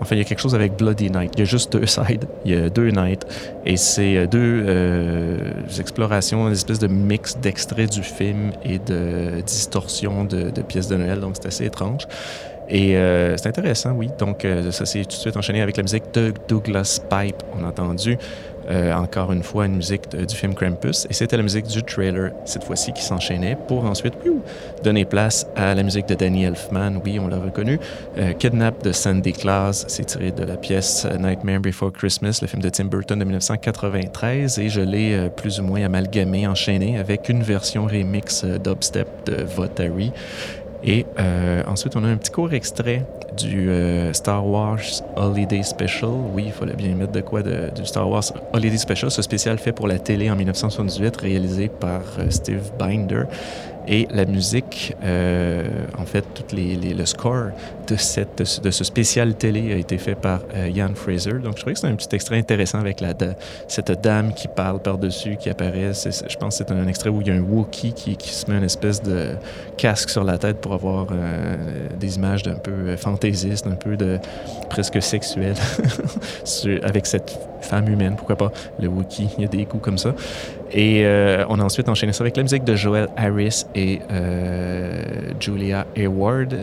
Enfin, 0.02 0.16
il 0.16 0.18
y 0.18 0.22
a 0.22 0.26
quelque 0.26 0.42
chose 0.42 0.56
avec 0.56 0.76
Bloody 0.76 1.10
Night. 1.10 1.32
Il 1.36 1.40
y 1.40 1.42
a 1.44 1.46
juste 1.46 1.72
deux 1.72 1.86
sides. 1.86 2.26
Il 2.44 2.52
y 2.52 2.56
a 2.56 2.70
deux 2.70 2.90
nights. 2.90 3.26
Et 3.66 3.78
c'est 3.78 4.18
euh, 4.18 4.28
deux 4.28 4.64
euh, 4.68 5.38
explorations, 5.80 6.48
une 6.48 6.54
espèce 6.54 6.80
de 6.80 6.88
mix 6.88 7.38
d'extraits 7.38 7.92
du 7.92 8.04
film 8.04 8.52
et 8.64 8.78
de 8.78 9.42
distorsion 9.46 10.26
de, 10.26 10.50
pièces 10.62 10.90
de 10.90 10.98
Noël. 10.98 11.22
Donc, 11.22 11.36
c'est 11.36 11.48
assez 11.48 11.66
étrange. 11.66 12.08
Et 12.68 12.98
euh, 12.98 13.38
c'est 13.38 13.48
intéressant, 13.48 13.92
oui. 13.92 14.10
Donc, 14.20 14.46
ça 14.72 14.86
s'est 14.86 15.04
tout 15.04 15.10
de 15.10 15.14
suite 15.14 15.38
enchaîné 15.38 15.62
avec 15.62 15.78
la 15.78 15.84
musique 15.84 16.14
de 16.14 16.34
Douglas 16.50 17.00
Pipe. 17.10 17.42
On 17.58 17.64
a 17.64 17.70
entendu 17.70 18.18
euh, 18.70 18.94
encore 18.94 19.32
une 19.32 19.44
fois 19.44 19.66
une 19.66 19.78
musique 19.78 20.10
du 20.16 20.36
film 20.36 20.54
Krampus. 20.54 21.08
Et 21.10 21.14
c'était 21.14 21.38
la 21.38 21.44
musique 21.44 21.68
du 21.68 21.84
trailer, 21.84 22.32
cette 22.46 22.64
fois-ci, 22.64 22.94
qui 22.94 23.04
s'enchaînait 23.04 23.58
pour 23.68 23.86
ensuite 23.86 24.14
donner 24.84 25.06
place 25.06 25.48
à 25.56 25.76
la 25.76 25.84
musique 25.84 26.08
de 26.08 26.16
Danny 26.16 26.46
Elfman. 26.46 27.02
Oui, 27.04 27.20
on 27.20 27.28
l'a 27.28 27.38
reconnu. 27.38 27.80
Euh, 28.18 28.34
Kidnap 28.34 28.84
de 28.84 28.92
Sandy 28.92 29.34
Claus, 29.34 29.86
c'est 29.88 30.06
tiré 30.06 30.32
de 30.32 30.44
la 30.44 30.58
pièce 30.58 31.06
euh, 31.06 31.18
Nightmare 31.18 31.60
Before 31.60 31.92
Christmas, 31.92 32.40
le 32.42 32.48
film 32.48 32.62
de 32.62 32.70
Tim 32.70 32.86
Burton 32.86 33.20
de 33.20 33.26
1993. 33.26 34.60
Et 34.60 34.70
je 34.70 34.82
l'ai 34.82 35.30
plus 35.36 35.60
ou 35.60 35.64
moins 35.64 35.84
amalgamé, 35.84 36.48
enchaîné 36.48 36.98
avec 36.98 37.30
une 37.30 37.44
version 37.44 37.86
remix 37.86 38.44
dubstep 38.44 39.08
de 39.26 39.44
Votary. 39.44 40.12
Et 40.84 41.06
euh, 41.20 41.64
ensuite, 41.68 41.96
on 41.96 42.04
a 42.04 42.08
un 42.08 42.18
petit 42.18 42.32
court 42.32 42.54
extrait 42.54 43.04
du 43.38 43.70
euh, 43.70 44.14
Star 44.14 44.46
Wars 44.48 44.80
Holiday 45.16 45.64
Special. 45.64 46.12
Oui, 46.34 46.44
il 46.48 46.52
fallait 46.52 46.76
bien 46.76 46.94
mettre 46.96 47.12
de 47.12 47.22
quoi 47.22 47.42
de- 47.42 47.72
du 47.76 47.86
Star 47.86 48.08
Wars 48.10 48.24
Holiday 48.54 48.78
Special, 48.78 49.10
ce 49.10 49.22
spécial 49.22 49.58
fait 49.58 49.72
pour 49.72 49.88
la 49.88 49.98
télé 50.00 50.30
en 50.30 50.36
1978, 50.36 51.18
réalisé 51.18 51.70
par 51.70 52.02
euh, 52.20 52.30
Steve 52.30 52.72
Binder. 52.78 53.24
Et 53.88 54.08
la 54.12 54.26
musique, 54.26 54.96
euh, 55.04 55.68
en 55.98 56.06
fait, 56.06 56.26
tout 56.34 56.56
le 56.56 57.06
score 57.06 57.52
de, 57.88 57.96
cette, 57.96 58.62
de 58.64 58.72
ce 58.72 58.84
spécial 58.84 59.36
télé 59.36 59.74
a 59.74 59.78
été 59.78 59.98
fait 59.98 60.16
par 60.16 60.42
euh, 60.56 60.70
Ian 60.70 60.94
Fraser. 60.96 61.34
Donc, 61.34 61.56
je 61.56 61.62
trouvais 61.62 61.74
que 61.74 61.80
c'est 61.80 61.88
un 61.88 61.96
petit 61.96 62.14
extrait 62.16 62.38
intéressant 62.38 62.80
avec 62.80 63.04
cette 63.68 63.92
dame 64.02 64.34
qui 64.34 64.48
parle 64.48 64.82
par-dessus, 64.82 65.38
qui 65.38 65.50
apparaît. 65.50 65.92
Je 65.94 66.36
pense 66.38 66.58
que 66.58 66.66
c'est 66.66 66.72
un 66.74 66.88
extrait 66.88 67.10
où 67.10 67.22
il 67.22 67.28
y 67.28 67.32
a 67.32 67.34
un 67.34 67.42
Wookiee 67.42 67.94
qui, 67.94 68.18
se 68.20 68.50
met 68.50 68.58
une 68.58 68.64
espèce 68.64 69.02
de 69.02 69.36
casque 69.78 70.10
sur 70.10 70.24
la 70.24 70.38
tête 70.38 70.62
pour 70.62 70.74
avoir 70.74 71.08
euh, 71.12 71.56
des 72.00 72.16
images 72.16 72.44
d'un 72.44 72.56
peu 72.56 72.72
euh, 72.72 72.98
fantaisistes, 72.98 73.68
un 73.68 73.76
peu 73.76 73.98
de 73.98 74.20
presque 74.70 75.02
sexuelles 75.02 75.56
avec 76.84 77.06
cette 77.06 77.38
femme 77.62 77.88
humaine. 77.88 78.16
Pourquoi 78.16 78.36
pas 78.36 78.52
le 78.80 78.88
Wookiee? 78.88 79.30
Il 79.38 79.44
y 79.44 79.46
a 79.46 79.50
des 79.50 79.66
coups 79.66 79.84
comme 79.84 79.98
ça. 79.98 80.14
Et 80.78 81.06
euh, 81.06 81.46
on 81.48 81.58
a 81.62 81.64
ensuite 81.64 81.88
enchaîné 81.88 82.12
ça 82.12 82.24
avec 82.26 82.36
la 82.36 82.44
musique 82.44 82.66
de 82.66 82.76
Joel 82.76 83.08
Harris 83.16 83.64
et 83.76 84.02
euh, 84.12 85.02
Julia 85.40 85.88
Hayward 85.96 86.54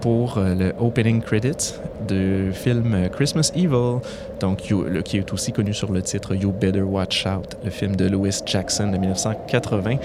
pour 0.00 0.38
euh, 0.38 0.54
le 0.54 0.72
opening 0.78 1.20
credits 1.20 1.74
du 2.06 2.52
film 2.52 3.08
Christmas 3.10 3.50
Evil, 3.56 3.98
donc 4.38 4.68
you- 4.68 4.86
qui 5.04 5.16
est 5.18 5.32
aussi 5.32 5.50
connu 5.50 5.74
sur 5.74 5.90
le 5.90 6.00
titre 6.00 6.36
You 6.36 6.52
Better 6.52 6.82
Watch 6.82 7.26
Out, 7.26 7.56
le 7.64 7.70
film 7.70 7.96
de 7.96 8.06
Louis 8.08 8.30
Jackson 8.46 8.92
de 8.92 8.98
1980. 8.98 9.96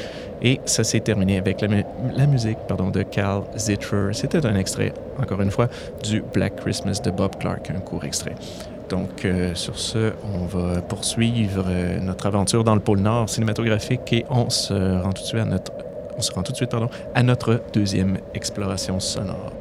Et 0.42 0.60
ça 0.66 0.84
s'est 0.84 1.02
terminé 1.02 1.38
avec 1.38 1.62
la 1.62 2.26
musique 2.26 2.58
pardon, 2.68 2.90
de 2.90 3.04
Cal 3.04 3.42
Zitterer. 3.56 4.14
C'était 4.14 4.44
un 4.44 4.56
extrait, 4.56 4.92
encore 5.22 5.40
une 5.42 5.52
fois, 5.52 5.68
du 6.04 6.24
Black 6.34 6.56
Christmas 6.56 7.00
de 7.04 7.12
Bob 7.12 7.36
Clark, 7.40 7.70
un 7.70 7.80
court 7.80 8.06
extrait. 8.06 8.34
Donc, 8.92 9.24
euh, 9.24 9.56
sur 9.56 9.80
ce, 9.80 10.12
on 10.22 10.46
va 10.46 10.82
poursuivre 10.82 11.64
euh, 11.66 11.98
notre 12.02 12.26
aventure 12.26 12.66
dans 12.66 12.76
le 12.76 12.82
pôle 12.82 13.00
Nord 13.00 13.30
cinématographique 13.30 14.12
et 14.12 14.26
on 14.30 14.50
se 14.50 14.74
rend 14.74 15.14
tout 15.14 15.22
de 15.22 15.28
suite 16.58 16.74
à 16.74 16.80
notre, 16.80 16.92
à 17.16 17.24
notre 17.24 17.62
deuxième 17.72 18.18
exploration 18.34 19.00
sonore. 19.00 19.54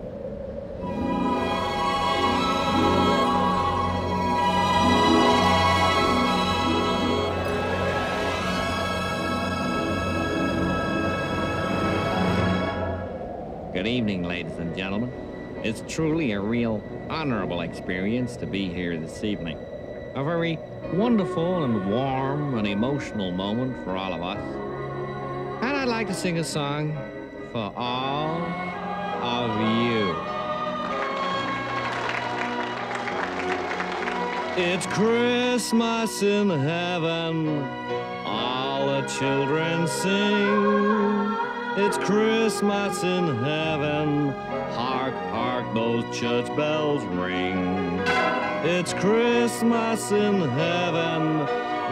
Good 13.72 13.86
evening, 13.86 14.26
ladies 14.26 14.58
and 14.58 14.76
gentlemen. 14.76 15.29
It's 15.62 15.84
truly 15.86 16.32
a 16.32 16.40
real 16.40 16.82
honorable 17.10 17.60
experience 17.60 18.34
to 18.36 18.46
be 18.46 18.70
here 18.70 18.96
this 18.96 19.22
evening. 19.22 19.58
A 20.14 20.24
very 20.24 20.58
wonderful 20.94 21.64
and 21.64 21.90
warm 21.90 22.56
and 22.56 22.66
emotional 22.66 23.30
moment 23.30 23.76
for 23.84 23.94
all 23.94 24.14
of 24.14 24.22
us. 24.22 24.38
And 25.62 25.76
I'd 25.76 25.86
like 25.86 26.06
to 26.06 26.14
sing 26.14 26.38
a 26.38 26.44
song 26.44 26.96
for 27.52 27.72
all 27.76 28.40
of 29.20 29.50
you. 29.82 30.16
It's 34.56 34.86
Christmas 34.86 36.22
in 36.22 36.48
heaven, 36.48 37.62
all 38.24 38.86
the 38.86 39.02
children 39.08 39.86
sing. 39.86 41.36
It's 41.76 41.98
Christmas 41.98 43.02
in 43.04 43.36
heaven, 43.44 44.34
those 45.74 46.04
church 46.16 46.46
bells 46.56 47.04
ring. 47.04 48.00
It's 48.64 48.92
Christmas 48.92 50.10
in 50.10 50.40
heaven, 50.40 51.38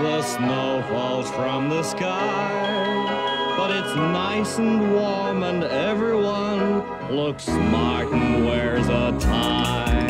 the 0.03 0.23
snow 0.23 0.85
falls 0.88 1.31
from 1.31 1.69
the 1.69 1.83
sky. 1.83 3.55
but 3.57 3.71
it's 3.73 3.95
nice 3.97 4.59
and 4.59 4.93
warm, 4.93 5.43
and 5.43 5.64
everyone 5.64 6.83
looks 7.11 7.45
smart 7.45 8.09
and 8.12 8.45
wears 8.45 8.87
a 8.88 9.17
tie. 9.19 10.07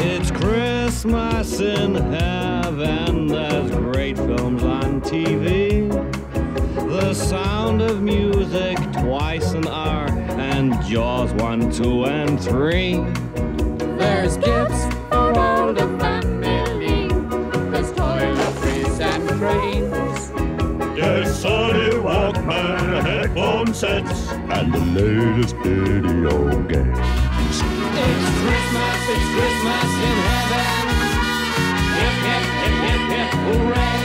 It's 0.00 0.30
Christmas 0.30 1.60
in 1.60 1.94
heaven, 1.94 3.26
there's 3.28 3.70
great 3.70 4.16
films 4.16 4.62
on 4.62 5.00
TV. 5.00 5.99
The 7.10 7.16
sound 7.16 7.82
of 7.82 8.02
music 8.02 8.78
twice 8.92 9.50
an 9.54 9.66
hour, 9.66 10.06
and 10.38 10.80
Jaws 10.84 11.32
1, 11.32 11.72
2, 11.72 12.04
and 12.04 12.40
3. 12.40 12.98
There's 13.98 14.36
gifts 14.36 14.84
for 15.08 15.36
all 15.36 15.72
the 15.72 15.88
family. 15.98 17.08
There's 17.72 17.90
toiletries 17.94 19.00
and 19.00 19.28
trains. 19.40 20.30
There's 20.96 21.44
Sony 21.44 21.90
Walkman 22.00 23.02
headphone 23.02 23.74
sets 23.74 24.28
and 24.30 24.72
the 24.72 24.78
latest 24.78 25.56
video 25.56 26.62
games. 26.68 26.96
It's 28.06 28.28
Christmas, 28.38 29.00
it's 29.10 29.26
Christmas 29.34 29.90
in 30.06 30.16
heaven. 30.30 30.86
Hip, 31.98 32.16
hip, 32.22 32.46
hip, 32.62 32.76
hip, 32.86 33.02
hip, 33.10 33.30
hooray. 33.50 33.98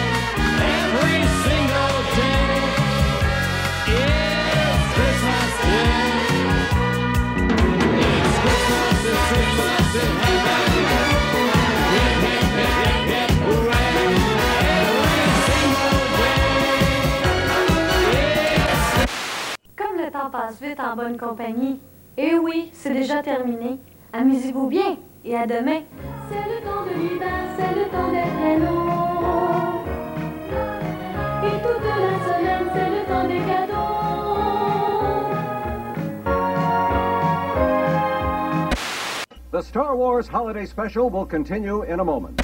Every 0.57 1.21
passe 20.35 20.61
vite 20.61 20.79
en 20.79 20.95
bonne 20.95 21.17
compagnie. 21.17 21.79
Et 22.17 22.35
oui, 22.35 22.69
c'est 22.73 22.93
déjà 22.93 23.21
terminé. 23.21 23.79
Amusez-vous 24.13 24.67
bien 24.67 24.97
et 25.23 25.35
à 25.35 25.45
demain. 25.45 25.81
C'est 26.29 26.35
le 26.35 26.61
temps 26.63 26.83
de 26.85 26.93
l'hiver, 26.99 27.29
c'est 27.57 27.75
le 27.75 27.85
temps 27.89 28.11
des 28.11 28.27
traîneaux. 28.37 29.85
Et 31.43 31.57
toute 31.61 31.83
la 31.83 31.97
semaine, 32.25 32.67
c'est 32.73 32.89
le 32.89 33.01
temps 33.07 33.27
des 33.27 33.41
cadeaux. 33.51 33.74
The 39.55 39.63
Star 39.63 39.95
Wars 39.95 40.27
Holiday 40.27 40.65
Special 40.65 41.09
will 41.09 41.25
continue 41.25 41.83
in 41.83 42.01
a 42.01 42.03
moment. 42.03 42.41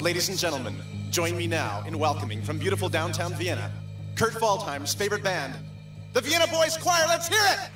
Ladies 0.00 0.30
and 0.30 0.38
gentlemen, 0.38 0.74
join 1.10 1.36
me 1.36 1.46
now 1.46 1.84
in 1.86 1.98
welcoming 1.98 2.40
from 2.40 2.56
beautiful 2.56 2.88
downtown 2.88 3.34
Vienna, 3.34 3.70
Kurt 4.16 4.32
Waldheim's 4.40 4.94
favorite 4.94 5.22
band, 5.22 5.54
the 6.14 6.22
Vienna 6.22 6.46
Boys 6.46 6.78
Choir. 6.78 7.04
Let's 7.06 7.28
hear 7.28 7.38
it! 7.42 7.70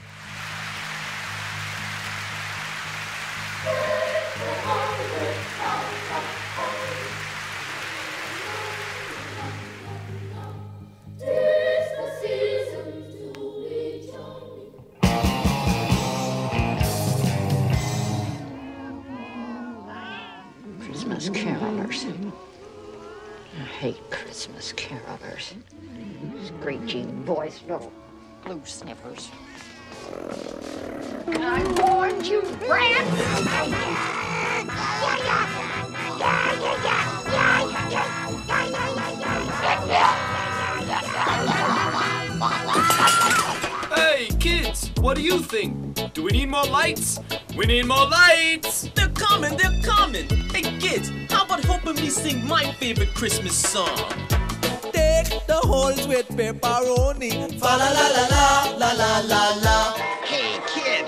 Christmas 21.28 21.58
carolers. 21.60 22.32
I 23.54 23.64
hate 23.64 24.10
Christmas 24.10 24.72
carolers. 24.72 25.52
Screeching 26.46 27.24
voice, 27.24 27.60
little 27.68 27.92
blue 28.44 28.62
sniffers. 28.64 29.30
I 31.26 31.62
warned 31.82 32.26
you, 32.26 32.40
Brad! 32.66 33.06
Hey, 33.50 33.70
kids, 42.72 42.87
what 45.00 45.16
do 45.16 45.22
you 45.22 45.38
think? 45.38 46.12
Do 46.12 46.22
we 46.24 46.32
need 46.32 46.48
more 46.48 46.64
lights? 46.64 47.20
We 47.56 47.66
need 47.66 47.86
more 47.86 48.06
lights! 48.06 48.90
They're 48.94 49.08
coming, 49.08 49.56
they're 49.56 49.80
coming! 49.82 50.26
Hey, 50.50 50.62
kids, 50.78 51.10
how 51.30 51.44
about 51.44 51.64
helping 51.64 51.96
me 51.96 52.10
sing 52.10 52.46
my 52.46 52.72
favorite 52.74 53.14
Christmas 53.14 53.56
song? 53.56 53.96
Take 54.92 55.46
the 55.46 55.60
holes 55.62 56.06
with 56.06 56.28
pepperoni. 56.28 57.32
Fa 57.58 57.64
la 57.64 57.90
la 57.90 58.08
la 58.16 58.24
la 58.34 58.76
la 58.76 58.92
la 58.92 59.18
la 59.20 59.60
la. 59.62 59.92
Hey, 60.24 60.58
kid! 60.66 61.04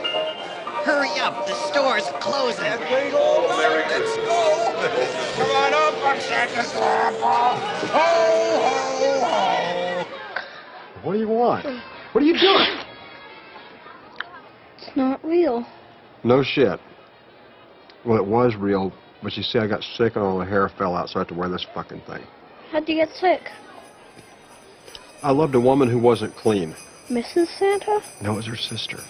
Hurry 0.85 1.18
up, 1.20 1.46
the 1.46 1.55
store's 1.55 2.07
closing. 2.20 2.64
Let's 2.64 4.16
go! 4.16 4.40
Come 5.37 5.50
on 5.50 5.74
up 5.74 6.05
on 6.05 6.20
Santa's 6.20 6.74
lap. 6.76 7.14
Ho, 7.20 8.07
ho, 8.61 9.20
ho. 9.24 10.07
What 11.03 11.12
do 11.14 11.18
you 11.18 11.29
want? 11.29 11.66
What 12.12 12.22
are 12.22 12.26
you 12.26 12.38
doing? 12.38 12.79
Real. 15.50 15.66
No 16.22 16.42
shit. 16.42 16.78
Well, 18.04 18.16
it 18.16 18.24
was 18.24 18.54
real, 18.54 18.92
but 19.22 19.36
you 19.36 19.42
see, 19.42 19.58
I 19.58 19.66
got 19.66 19.82
sick 19.82 20.16
and 20.16 20.24
all 20.24 20.38
the 20.38 20.44
hair 20.44 20.68
fell 20.68 20.94
out, 20.94 21.10
so 21.10 21.16
I 21.16 21.20
had 21.20 21.28
to 21.28 21.34
wear 21.34 21.48
this 21.48 21.66
fucking 21.74 22.00
thing. 22.02 22.22
How'd 22.70 22.88
you 22.88 22.94
get 22.94 23.10
sick? 23.10 23.50
I 25.22 25.32
loved 25.32 25.54
a 25.54 25.60
woman 25.60 25.90
who 25.90 25.98
wasn't 25.98 26.34
clean. 26.36 26.74
Mrs. 27.08 27.48
Santa? 27.58 28.00
No, 28.22 28.32
it 28.32 28.36
was 28.36 28.46
her 28.46 28.56
sister. 28.56 29.00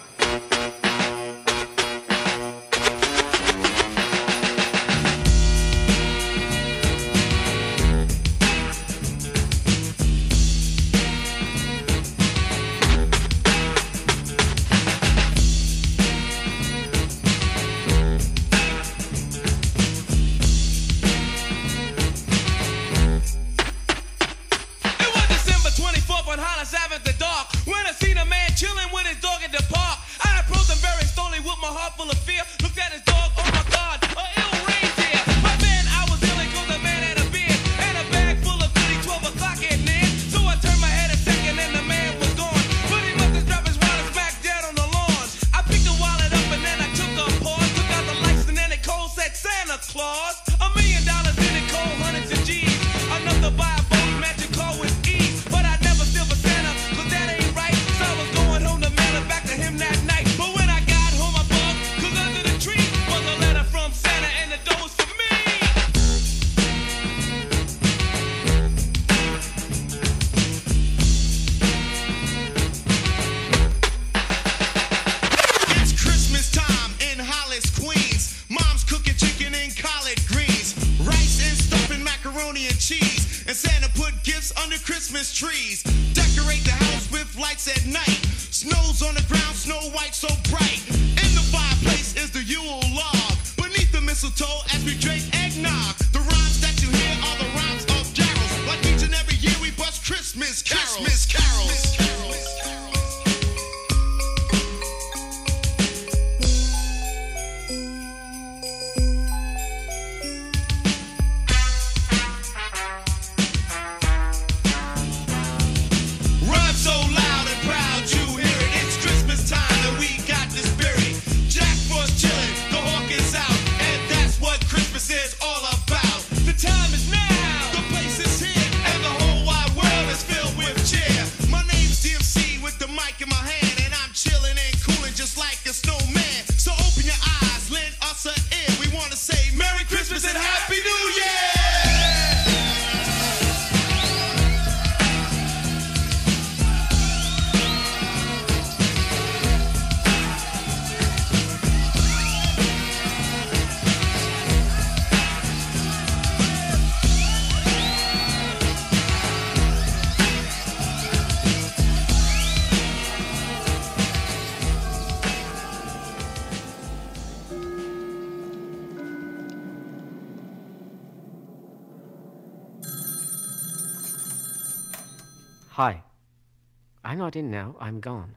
Now. 177.61 177.75
I'm 177.79 177.99
gone. 177.99 178.35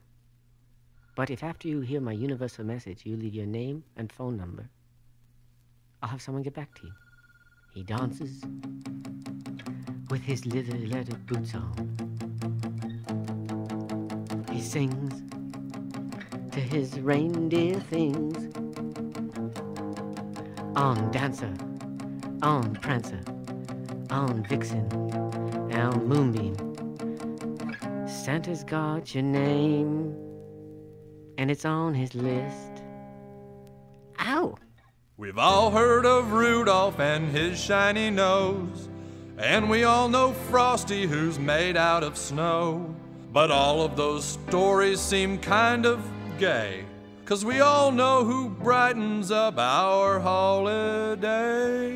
But 1.17 1.31
if 1.31 1.43
after 1.43 1.69
you 1.69 1.81
hear 1.81 2.01
my 2.01 2.13
universal 2.13 2.65
message, 2.65 3.07
you 3.07 3.17
leave 3.17 3.35
your 3.35 3.47
name 3.47 3.85
and 3.97 4.13
phone 4.13 4.37
number, 4.37 4.69
I'll 6.03 6.11
have 6.11 6.21
someone 6.21 6.43
get 6.43 6.55
back 6.55 6.75
to 6.79 6.87
you. 6.87 6.93
He 7.73 7.83
dances 7.83 8.43
with 10.11 10.23
his 10.23 10.45
leather 10.47 10.77
leather 10.95 11.17
boots 11.29 11.55
on. 11.55 11.73
He 14.53 14.61
sings 14.61 15.15
to 16.53 16.61
his 16.61 17.01
reindeer 17.01 17.81
things. 17.81 18.39
On 20.77 21.11
Dancer, 21.13 21.55
on 22.43 22.75
Prancer, 22.75 23.23
on 24.11 24.45
Vixen, 24.49 24.87
on 25.73 26.09
Moonbeam. 26.09 26.74
Santa's 28.25 28.65
got 28.65 29.15
your 29.15 29.23
name, 29.23 30.17
and 31.37 31.51
it's 31.51 31.67
on 31.67 31.93
his 31.93 32.15
list. 32.15 32.83
Ow! 34.19 34.57
We've 35.19 35.37
all 35.37 35.71
heard 35.71 36.07
of 36.07 36.33
Rudolph 36.33 36.99
and 37.01 37.29
his 37.29 37.63
shiny 37.63 38.09
nose, 38.09 38.89
and 39.37 39.69
we 39.69 39.85
all 39.85 40.09
know 40.09 40.33
Frosty 40.33 41.07
who's 41.07 41.39
made 41.39 41.77
out 41.77 42.03
of 42.03 42.17
snow. 42.17 42.97
But 43.31 43.51
all 43.51 43.83
of 43.83 43.95
those 43.95 44.25
stories 44.25 45.01
seem 45.01 45.37
kind 45.37 45.85
of 45.85 46.03
gay, 46.39 46.87
cause 47.27 47.45
we 47.45 47.61
all 47.61 47.93
know 47.93 48.25
who 48.25 48.49
brightens 48.49 49.31
up 49.31 49.59
our 49.59 50.19
holiday. 50.19 51.93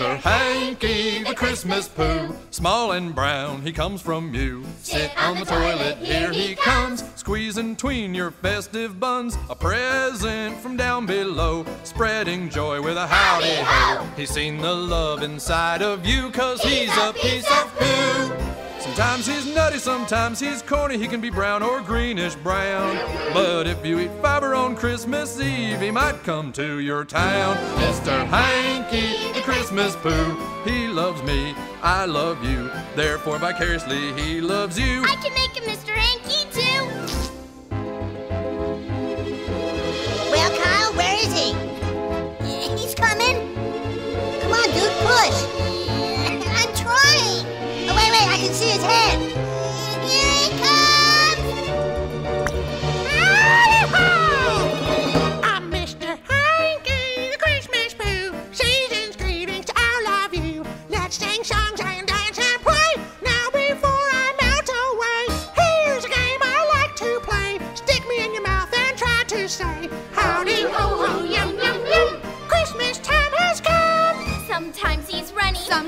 Mr. 0.00 0.16
Hanky, 0.20 1.22
the 1.24 1.34
Christmas 1.34 1.86
poo, 1.86 2.34
small 2.50 2.92
and 2.92 3.14
brown, 3.14 3.60
he 3.60 3.70
comes 3.70 4.00
from 4.00 4.34
you. 4.34 4.64
Sit 4.80 5.10
on 5.22 5.38
the 5.38 5.44
toilet, 5.44 5.98
here 5.98 6.32
he 6.32 6.54
comes, 6.54 7.04
squeezing 7.16 7.76
tween 7.76 8.14
your 8.14 8.30
festive 8.30 8.98
buns. 8.98 9.36
A 9.50 9.54
present 9.54 10.56
from 10.56 10.78
down 10.78 11.04
below, 11.04 11.66
spreading 11.84 12.48
joy 12.48 12.80
with 12.80 12.96
a 12.96 13.06
howdy 13.06 13.56
ho. 13.56 14.08
He's 14.16 14.30
seen 14.30 14.56
the 14.56 14.74
love 14.74 15.22
inside 15.22 15.82
of 15.82 16.06
you, 16.06 16.30
cause 16.30 16.62
he's 16.62 16.96
a 16.96 17.12
piece 17.12 17.50
of 17.50 17.70
poo. 17.76 18.50
Sometimes 18.80 19.26
he's 19.26 19.54
nutty, 19.54 19.78
sometimes 19.78 20.40
he's 20.40 20.62
corny. 20.62 20.96
He 20.96 21.08
can 21.08 21.20
be 21.20 21.28
brown 21.28 21.62
or 21.62 21.82
greenish 21.82 22.34
brown. 22.36 22.96
But 23.34 23.66
if 23.66 23.84
you 23.84 24.00
eat 24.00 24.10
fiber 24.22 24.54
on 24.54 24.76
Christmas 24.76 25.38
Eve, 25.38 25.80
he 25.80 25.90
might 25.90 26.22
come 26.24 26.52
to 26.52 26.78
your 26.78 27.04
town. 27.04 27.56
Mr. 27.78 28.26
Hanky, 28.26 29.19
the 29.40 29.52
Christmas 29.52 29.96
poo. 29.96 30.36
He 30.64 30.86
loves 30.88 31.22
me, 31.22 31.54
I 31.82 32.04
love 32.04 32.44
you. 32.44 32.70
Therefore, 32.94 33.38
vicariously, 33.38 34.12
he 34.14 34.40
loves 34.40 34.78
you. 34.78 35.02
I 35.04 35.16
can 35.16 35.32
make 35.34 35.56
him 35.56 35.64
Mr. 35.64 35.90
Hanky 35.90 36.44
too. 36.50 36.84
Well, 40.30 40.50
Kyle, 40.58 40.92
where 40.94 41.16
is 41.16 41.32
he? 41.32 41.52
He's 42.80 42.94
coming. 42.94 43.54
Come 44.40 44.52
on, 44.52 44.68
dude, 44.76 44.96
push. 45.08 45.38
I'm 46.58 46.74
trying. 46.74 47.46
Oh, 47.88 47.94
wait, 47.96 48.10
wait, 48.10 48.28
I 48.28 48.36
can 48.38 48.52
see 48.52 48.70
his 48.70 48.82
head. 48.82 49.49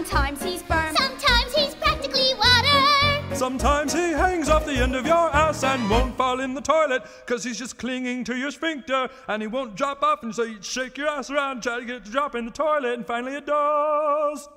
Sometimes 0.02 0.42
he's 0.42 0.62
firm. 0.62 0.96
Sometimes 0.96 1.54
he's 1.54 1.74
practically 1.76 2.34
water. 2.34 3.36
Sometimes 3.36 3.92
he 3.92 4.10
hangs 4.10 4.48
off 4.48 4.66
the 4.66 4.72
end 4.72 4.96
of 4.96 5.06
your 5.06 5.32
ass 5.32 5.62
and 5.62 5.88
won't 5.88 6.16
fall 6.16 6.40
in 6.40 6.54
the 6.54 6.60
toilet 6.60 7.04
because 7.24 7.44
he's 7.44 7.56
just 7.56 7.78
clinging 7.78 8.24
to 8.24 8.36
your 8.36 8.50
sphincter 8.50 9.08
and 9.28 9.40
he 9.40 9.46
won't 9.46 9.76
drop 9.76 10.02
off 10.02 10.24
and 10.24 10.34
so 10.34 10.42
you 10.42 10.60
shake 10.60 10.98
your 10.98 11.06
ass 11.06 11.30
around 11.30 11.62
try 11.62 11.78
to 11.78 11.86
get 11.86 11.94
it 11.96 12.04
to 12.06 12.10
drop 12.10 12.34
in 12.34 12.44
the 12.44 12.50
toilet 12.50 12.94
and 12.94 13.06
finally 13.06 13.36
it 13.36 13.46
does. 13.46 14.48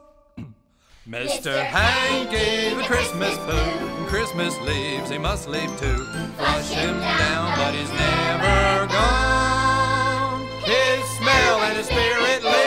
Mr. 1.08 1.64
Hanky, 1.64 2.76
the 2.76 2.84
Christmas 2.84 3.38
poo, 3.38 3.52
and 3.52 4.08
Christmas 4.08 4.60
leaves, 4.62 5.12
he 5.12 5.20
must 5.20 5.48
leave 5.48 5.70
too. 5.80 6.04
Flush 6.38 6.72
him 6.72 7.00
down, 7.00 7.56
but 7.56 7.76
he's 7.76 7.92
never 7.92 8.88
gone. 8.88 10.42
His 10.64 11.06
smell 11.20 11.60
and 11.60 11.78
his 11.78 11.86
spirit 11.86 12.44
lingers 12.44 12.65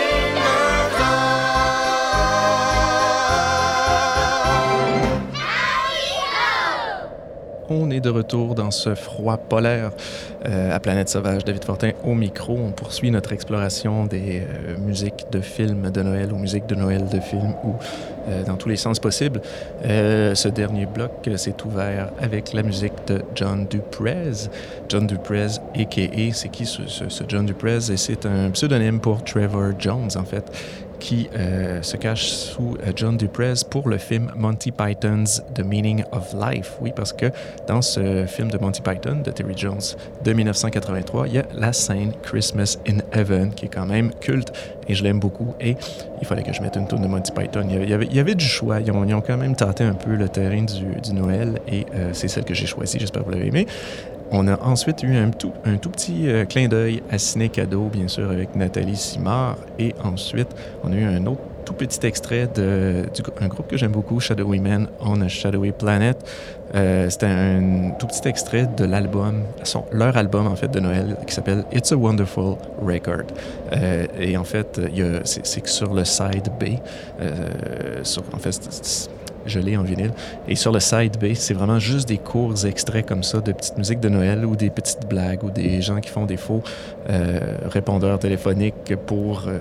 On 7.70 7.90
est 7.90 8.00
de 8.00 8.08
retour 8.08 8.54
dans 8.54 8.70
ce 8.70 8.94
froid 8.94 9.36
polaire 9.36 9.90
euh, 10.46 10.74
à 10.74 10.80
Planète 10.80 11.10
Sauvage. 11.10 11.44
David 11.44 11.64
Fortin 11.64 11.90
au 12.02 12.14
micro. 12.14 12.56
On 12.56 12.70
poursuit 12.70 13.10
notre 13.10 13.32
exploration 13.34 14.06
des 14.06 14.40
euh, 14.40 14.78
musiques 14.78 15.26
de 15.30 15.40
films 15.42 15.90
de 15.90 16.02
Noël 16.02 16.32
ou 16.32 16.38
musiques 16.38 16.66
de 16.66 16.74
Noël 16.74 17.06
de 17.12 17.20
films 17.20 17.52
ou 17.64 17.74
euh, 18.28 18.42
dans 18.44 18.56
tous 18.56 18.70
les 18.70 18.76
sens 18.76 18.98
possibles. 18.98 19.42
Ce 19.84 20.48
dernier 20.48 20.86
bloc 20.86 21.28
s'est 21.36 21.54
ouvert 21.66 22.10
avec 22.18 22.54
la 22.54 22.62
musique 22.62 22.94
de 23.06 23.20
John 23.34 23.66
Duprez. 23.68 24.48
John 24.88 25.06
Duprez, 25.06 25.58
a.k.a. 25.78 26.32
C'est 26.32 26.48
qui 26.48 26.64
ce, 26.64 26.86
ce- 26.86 27.10
ce 27.10 27.24
John 27.28 27.44
Duprez? 27.44 27.90
Et 27.92 27.98
c'est 27.98 28.24
un 28.24 28.50
pseudonyme 28.50 28.98
pour 28.98 29.22
Trevor 29.24 29.72
Jones, 29.78 30.08
en 30.16 30.24
fait 30.24 30.44
qui 30.98 31.28
euh, 31.36 31.82
se 31.82 31.96
cache 31.96 32.26
sous 32.26 32.76
euh, 32.76 32.92
John 32.94 33.16
Duprez 33.16 33.54
pour 33.70 33.88
le 33.88 33.98
film 33.98 34.30
Monty 34.36 34.72
Python's 34.72 35.42
The 35.54 35.64
Meaning 35.64 36.04
of 36.12 36.34
Life. 36.34 36.76
Oui, 36.80 36.92
parce 36.94 37.12
que 37.12 37.26
dans 37.66 37.82
ce 37.82 38.26
film 38.26 38.50
de 38.50 38.58
Monty 38.58 38.82
Python, 38.82 39.22
de 39.24 39.30
Terry 39.30 39.54
Jones, 39.56 39.80
de 40.24 40.32
1983, 40.32 41.28
il 41.28 41.34
y 41.34 41.38
a 41.38 41.46
la 41.54 41.72
scène 41.72 42.12
Christmas 42.22 42.78
in 42.88 42.98
Heaven, 43.12 43.54
qui 43.54 43.66
est 43.66 43.68
quand 43.68 43.86
même 43.86 44.12
culte, 44.20 44.52
et 44.88 44.94
je 44.94 45.04
l'aime 45.04 45.20
beaucoup. 45.20 45.54
Et 45.60 45.76
il 46.20 46.26
fallait 46.26 46.42
que 46.42 46.52
je 46.52 46.62
mette 46.62 46.76
une 46.76 46.86
tourne 46.86 47.02
de 47.02 47.08
Monty 47.08 47.32
Python. 47.32 47.66
Il 47.70 47.88
y 47.88 48.20
avait, 48.20 48.34
du 48.34 48.44
choix. 48.44 48.80
Ils 48.80 48.90
ont, 48.92 49.20
quand 49.20 49.36
même 49.36 49.56
tenté 49.56 49.84
un 49.84 49.94
peu 49.94 50.14
le 50.14 50.28
terrain 50.28 50.62
du, 50.62 51.00
du 51.00 51.12
Noël, 51.12 51.60
et 51.66 51.86
euh, 51.94 52.10
c'est 52.12 52.28
celle 52.28 52.44
que 52.44 52.54
j'ai 52.54 52.66
choisie. 52.66 52.98
J'espère 52.98 53.22
que 53.22 53.26
vous 53.26 53.32
l'avez 53.32 53.48
aimée. 53.48 53.66
On 54.30 54.46
a 54.46 54.60
ensuite 54.62 55.02
eu 55.02 55.16
un 55.16 55.30
tout, 55.30 55.52
un 55.64 55.76
tout 55.76 55.88
petit 55.90 56.28
euh, 56.28 56.44
clin 56.44 56.68
d'œil 56.68 57.02
à 57.10 57.18
Ciné 57.18 57.48
Cadeau, 57.48 57.88
bien 57.90 58.08
sûr, 58.08 58.30
avec 58.30 58.54
Nathalie 58.54 58.96
Simard. 58.96 59.56
Et 59.78 59.94
ensuite, 60.04 60.48
on 60.84 60.92
a 60.92 60.96
eu 60.96 61.04
un 61.04 61.24
autre 61.26 61.40
tout 61.64 61.72
petit 61.74 62.06
extrait 62.06 62.48
de, 62.54 63.04
du, 63.14 63.22
un 63.40 63.48
groupe 63.48 63.68
que 63.68 63.76
j'aime 63.76 63.92
beaucoup, 63.92 64.20
Shadowy 64.20 64.58
Men 64.58 64.86
on 65.00 65.20
a 65.22 65.28
Shadowy 65.28 65.72
Planet. 65.72 66.16
Euh, 66.74 67.08
C'était 67.10 67.26
un 67.26 67.90
tout 67.98 68.06
petit 68.06 68.26
extrait 68.28 68.66
de 68.76 68.84
l'album, 68.84 69.42
leur 69.92 70.16
album 70.16 70.46
en 70.46 70.56
fait 70.56 70.68
de 70.68 70.80
Noël 70.80 71.16
qui 71.26 71.34
s'appelle 71.34 71.64
It's 71.72 71.92
a 71.92 71.96
Wonderful 71.96 72.56
Record. 72.82 73.24
Euh, 73.72 74.06
et 74.18 74.36
en 74.36 74.44
fait, 74.44 74.80
c'est 75.24 75.60
que 75.62 75.68
sur 75.70 75.92
le 75.94 76.04
side 76.04 76.48
B, 76.60 76.64
euh, 77.20 78.02
en 78.32 78.38
fait, 78.38 78.52
c'est- 78.52 79.08
je 79.48 79.58
l'ai 79.58 79.76
en 79.76 79.82
vinyle. 79.82 80.12
Et 80.48 80.54
sur 80.56 80.72
le 80.72 80.80
side 80.80 81.18
B, 81.18 81.34
c'est 81.34 81.54
vraiment 81.54 81.78
juste 81.78 82.08
des 82.08 82.18
courts 82.18 82.64
extraits 82.66 83.06
comme 83.06 83.22
ça 83.22 83.40
de 83.40 83.52
petites 83.52 83.76
musiques 83.78 84.00
de 84.00 84.08
Noël 84.08 84.44
ou 84.44 84.56
des 84.56 84.70
petites 84.70 85.06
blagues 85.08 85.42
ou 85.44 85.50
des 85.50 85.82
gens 85.82 86.00
qui 86.00 86.10
font 86.10 86.26
des 86.26 86.36
faux 86.36 86.62
euh, 87.10 87.38
répondeurs 87.66 88.18
téléphoniques 88.18 88.94
pour, 89.06 89.44
euh, 89.46 89.58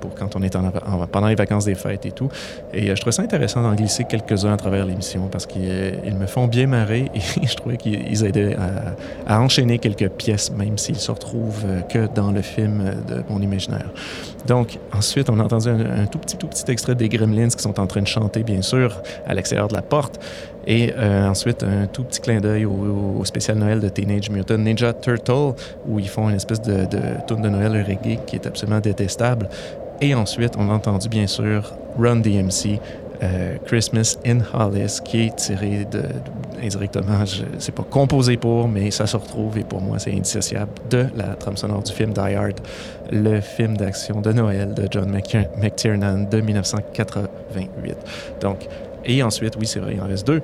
pour 0.00 0.14
quand 0.14 0.36
on 0.36 0.42
est 0.42 0.56
en, 0.56 0.64
en- 0.66 1.06
pendant 1.06 1.28
les 1.28 1.34
vacances 1.34 1.64
des 1.64 1.74
fêtes 1.74 2.06
et 2.06 2.12
tout. 2.12 2.28
Et 2.72 2.90
euh, 2.90 2.96
je 2.96 3.00
trouve 3.00 3.12
ça 3.12 3.22
intéressant 3.22 3.62
d'en 3.62 3.74
glisser 3.74 4.04
quelques-uns 4.04 4.52
à 4.52 4.56
travers 4.56 4.86
l'émission 4.86 5.28
parce 5.30 5.46
qu'ils 5.46 5.98
ils 6.04 6.14
me 6.14 6.26
font 6.26 6.46
bien 6.46 6.66
marrer 6.66 7.10
et 7.14 7.46
je 7.46 7.54
trouvais 7.54 7.76
qu'ils 7.76 8.24
aidaient 8.24 8.56
à, 9.26 9.40
enchaîner 9.40 9.78
quelques 9.78 10.08
pièces, 10.10 10.50
même 10.50 10.78
s'ils 10.78 10.96
se 10.96 11.10
retrouvent 11.10 11.64
que 11.88 12.08
dans 12.14 12.30
le 12.32 12.42
film 12.42 12.82
de 13.08 13.22
mon 13.28 13.40
imaginaire. 13.40 13.90
Donc, 14.46 14.78
ensuite, 14.92 15.28
on 15.28 15.38
a 15.40 15.44
entendu 15.44 15.68
un, 15.68 16.02
un 16.02 16.06
tout 16.06 16.18
petit, 16.18 16.36
tout 16.36 16.46
petit 16.46 16.70
extrait 16.70 16.94
des 16.94 17.08
Gremlins 17.08 17.48
qui 17.48 17.62
sont 17.62 17.78
en 17.80 17.86
train 17.86 18.02
de 18.02 18.06
chanter, 18.06 18.42
bien 18.42 18.62
sûr, 18.62 19.02
à 19.26 19.34
l'extérieur 19.34 19.68
de 19.68 19.74
la 19.74 19.82
porte. 19.82 20.18
Et 20.66 20.92
euh, 20.96 21.28
ensuite, 21.28 21.62
un 21.62 21.86
tout 21.86 22.04
petit 22.04 22.20
clin 22.20 22.40
d'œil 22.40 22.64
au, 22.64 23.24
spécial 23.24 23.56
Noël 23.58 23.80
de 23.80 23.88
Teenage 23.88 24.30
Mutant 24.30 24.58
Ninja 24.58 24.92
Turtle, 24.92 25.54
où 25.88 25.98
ils 25.98 26.08
font 26.08 26.28
une 26.28 26.36
espèce 26.36 26.60
de, 26.62 26.86
de 26.86 26.98
tune 27.26 27.42
de 27.42 27.48
Noël 27.48 27.72
reggae 27.86 28.18
qui 28.26 28.36
est 28.36 28.46
absolument 28.46 28.80
détestable. 28.80 29.48
Et 30.00 30.14
ensuite, 30.14 30.54
on 30.58 30.68
a 30.70 30.72
entendu, 30.74 31.08
bien 31.08 31.26
sûr, 31.26 31.72
Run 31.98 32.16
DMC 32.16 32.80
euh, 33.22 33.56
Christmas 33.64 34.18
in 34.26 34.40
Hollis, 34.52 34.98
qui 35.02 35.22
est 35.22 35.36
tiré 35.36 35.86
de, 35.90 36.02
indirectement, 36.62 37.24
je- 37.24 37.44
c'est 37.58 37.74
pas 37.74 37.82
composé 37.88 38.36
pour, 38.36 38.68
mais 38.68 38.90
ça 38.90 39.06
se 39.06 39.16
retrouve, 39.16 39.56
et 39.56 39.64
pour 39.64 39.80
moi, 39.80 39.98
c'est 39.98 40.12
indissociable 40.12 40.70
de 40.90 41.06
la 41.16 41.28
trame 41.28 41.56
sonore 41.56 41.82
du 41.82 41.92
film 41.92 42.12
Die 42.12 42.20
Hard, 42.34 42.60
le 43.10 43.40
film 43.40 43.74
d'action 43.78 44.20
de 44.20 44.32
Noël 44.34 44.74
de 44.74 44.86
John 44.90 45.10
McTier- 45.10 45.48
McTiernan 45.56 46.26
de 46.30 46.40
1988. 46.42 47.96
Donc, 48.42 48.66
et 49.06 49.22
ensuite, 49.22 49.54
oui, 49.58 49.66
c'est 49.66 49.78
vrai, 49.78 49.94
il 49.94 50.00
en 50.02 50.06
reste 50.06 50.26
deux. 50.26 50.42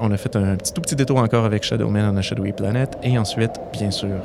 On 0.00 0.10
a 0.12 0.16
fait 0.16 0.36
un 0.36 0.56
tout 0.56 0.80
petit 0.80 0.94
détour 0.94 1.18
encore 1.18 1.44
avec 1.44 1.64
Shadow 1.64 1.88
Man 1.88 2.14
on 2.14 2.16
a 2.16 2.22
Shadowy 2.22 2.52
Planet. 2.52 2.96
Et 3.02 3.18
ensuite, 3.18 3.52
bien 3.72 3.90
sûr, 3.90 4.20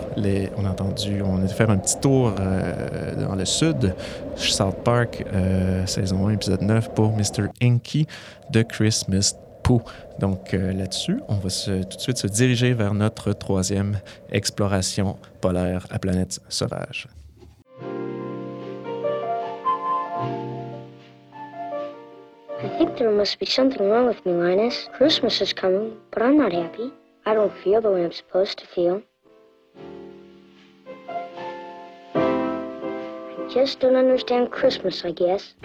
on 0.57 0.65
a 0.65 0.69
entendu, 0.69 1.21
on 1.23 1.43
a 1.43 1.47
fait 1.47 1.69
un 1.69 1.77
petit 1.77 1.99
tour 1.99 2.33
euh, 2.39 3.15
dans 3.15 3.35
le 3.35 3.45
sud, 3.45 3.95
South 4.35 4.83
Park, 4.83 5.25
euh, 5.33 5.85
saison 5.87 6.27
1, 6.27 6.33
épisode 6.33 6.61
9, 6.61 6.93
pour 6.93 7.15
Mr. 7.15 7.47
Inky 7.61 8.05
de 8.51 8.61
Christmas 8.61 9.33
Pooh. 9.63 9.81
Donc 10.19 10.53
euh, 10.53 10.73
là-dessus, 10.73 11.19
on 11.27 11.35
va 11.35 11.49
tout 11.49 11.97
de 11.97 12.01
suite 12.01 12.17
se 12.17 12.27
diriger 12.27 12.73
vers 12.73 12.93
notre 12.93 13.33
troisième 13.33 13.97
exploration 14.31 15.17
polaire 15.39 15.87
à 15.89 15.97
planète 15.97 16.39
sauvage. 16.49 17.07
I 22.63 22.69
think 22.77 22.97
there 22.99 23.09
must 23.09 23.39
be 23.39 23.47
something 23.47 23.89
wrong 23.89 24.05
with 24.05 24.23
me, 24.23 24.33
Linus. 24.33 24.87
Christmas 24.93 25.41
is 25.41 25.51
coming, 25.51 25.97
but 26.11 26.21
I'm 26.21 26.37
not 26.37 26.53
happy. 26.53 26.91
I 27.25 27.33
don't 27.33 27.51
feel 27.63 27.81
the 27.81 27.89
way 27.89 28.05
I'm 28.05 28.11
supposed 28.11 28.59
to 28.59 28.67
feel. 28.67 29.01
I 32.13 33.47
just 33.51 33.79
don't 33.79 33.95
understand 33.95 34.51
Christmas, 34.51 35.03
I 35.03 35.11
guess. 35.11 35.55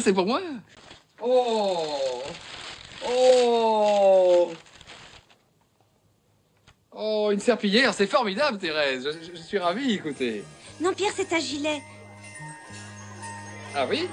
Ah, 0.00 0.02
c'est 0.04 0.12
pour 0.14 0.26
moi 0.26 0.40
Oh 1.22 2.22
Oh 3.06 4.52
Oh, 6.92 7.30
une 7.32 7.40
serpillière, 7.40 7.92
c'est 7.94 8.06
formidable, 8.06 8.58
Thérèse. 8.58 9.04
Je, 9.04 9.26
je- 9.26 9.36
je 9.36 9.42
suis 9.42 9.58
ravi, 9.58 9.92
écoutez. 9.92 10.42
Non, 10.80 10.92
Pierre, 10.94 11.12
c'est 11.14 11.32
un 11.32 11.38
gilet. 11.38 11.82
Ah 13.74 13.86
oui? 13.88 14.08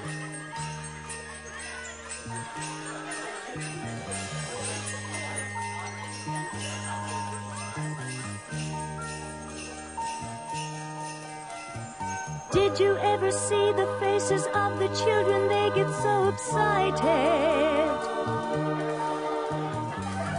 Did 12.78 12.84
you 12.84 12.96
ever 12.98 13.32
see 13.32 13.72
the 13.72 13.88
faces 13.98 14.46
of 14.54 14.78
the 14.78 14.86
children? 15.02 15.48
They 15.48 15.68
get 15.74 15.90
so 16.00 16.28
excited. 16.28 17.98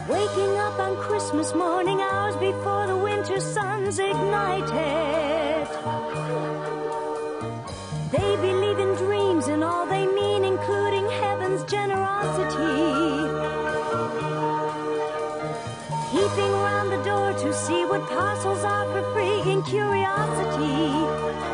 Waking 0.08 0.56
up 0.56 0.80
on 0.80 0.96
Christmas 0.96 1.54
morning, 1.54 2.00
hours 2.00 2.38
before 2.38 2.88
the 2.88 2.96
winter 2.96 3.42
sun's 3.42 4.00
ignited. 4.00 5.68
They 8.14 8.36
believe 8.38 8.80
in 8.80 8.96
dreams 8.96 9.48
and 9.50 9.62
all 9.62 9.86
they 9.86 10.08
mean, 10.08 10.46
including 10.46 11.10
heaven's 11.10 11.66
generosity. 11.66 12.80
Heaping 16.14 16.54
round 16.54 16.90
the 16.90 17.04
door 17.04 17.34
to 17.34 17.54
see 17.54 17.84
what 17.84 18.08
parcels 18.08 18.64
are 18.64 18.86
for 18.94 19.04
free 19.12 19.52
in 19.52 19.62
curiosity. 19.64 21.49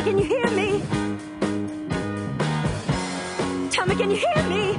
Tommy, 0.00 0.12
can 0.12 0.18
you 0.18 0.24
hear 0.24 0.50
me? 0.52 0.82
Tell 3.70 3.86
me, 3.86 3.94
can 3.96 4.10
you 4.10 4.16
hear 4.16 4.42
me? 4.48 4.69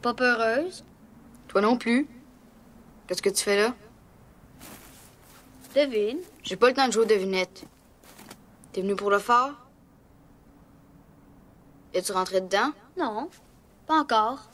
Pas 0.00 0.14
peureuse? 0.14 0.84
Toi 1.48 1.60
non 1.60 1.76
plus. 1.76 2.08
Qu'est-ce 3.06 3.22
que 3.22 3.28
tu 3.28 3.42
fais 3.42 3.56
là? 3.56 3.74
Devine. 5.74 6.18
J'ai 6.42 6.56
pas 6.56 6.68
le 6.68 6.74
temps 6.74 6.86
de 6.86 6.92
jouer 6.92 7.02
aux 7.02 7.08
devinettes. 7.08 7.64
T'es 8.72 8.82
venu 8.82 8.96
pour 8.96 9.10
le 9.10 9.18
faire? 9.18 9.54
Es-tu 11.92 12.12
rentré 12.12 12.40
dedans? 12.40 12.72
Non, 12.96 13.28
pas 13.86 14.00
encore. 14.00 14.48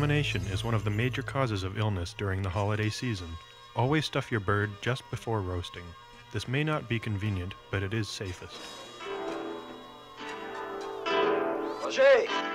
Contamination 0.00 0.40
is 0.50 0.64
one 0.64 0.72
of 0.72 0.82
the 0.82 0.88
major 0.88 1.20
causes 1.20 1.62
of 1.62 1.76
illness 1.78 2.14
during 2.16 2.40
the 2.40 2.48
holiday 2.48 2.88
season. 2.88 3.28
Always 3.76 4.06
stuff 4.06 4.30
your 4.30 4.40
bird 4.40 4.70
just 4.80 5.02
before 5.10 5.42
roasting. 5.42 5.84
This 6.32 6.48
may 6.48 6.64
not 6.64 6.88
be 6.88 6.98
convenient, 6.98 7.52
but 7.70 7.82
it 7.82 7.92
is 7.92 8.08
safest. 8.08 8.56
Roger! 11.84 12.49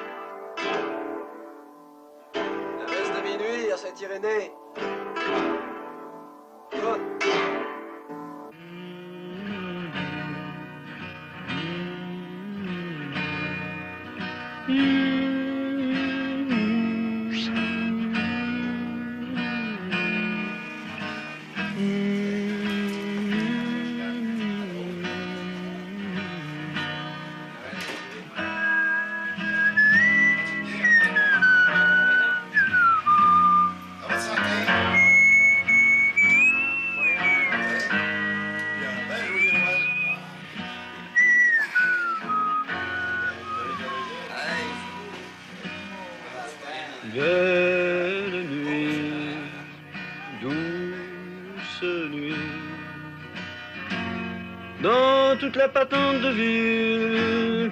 La 55.56 55.68
patente 55.70 56.22
de 56.22 56.30
ville, 56.30 57.72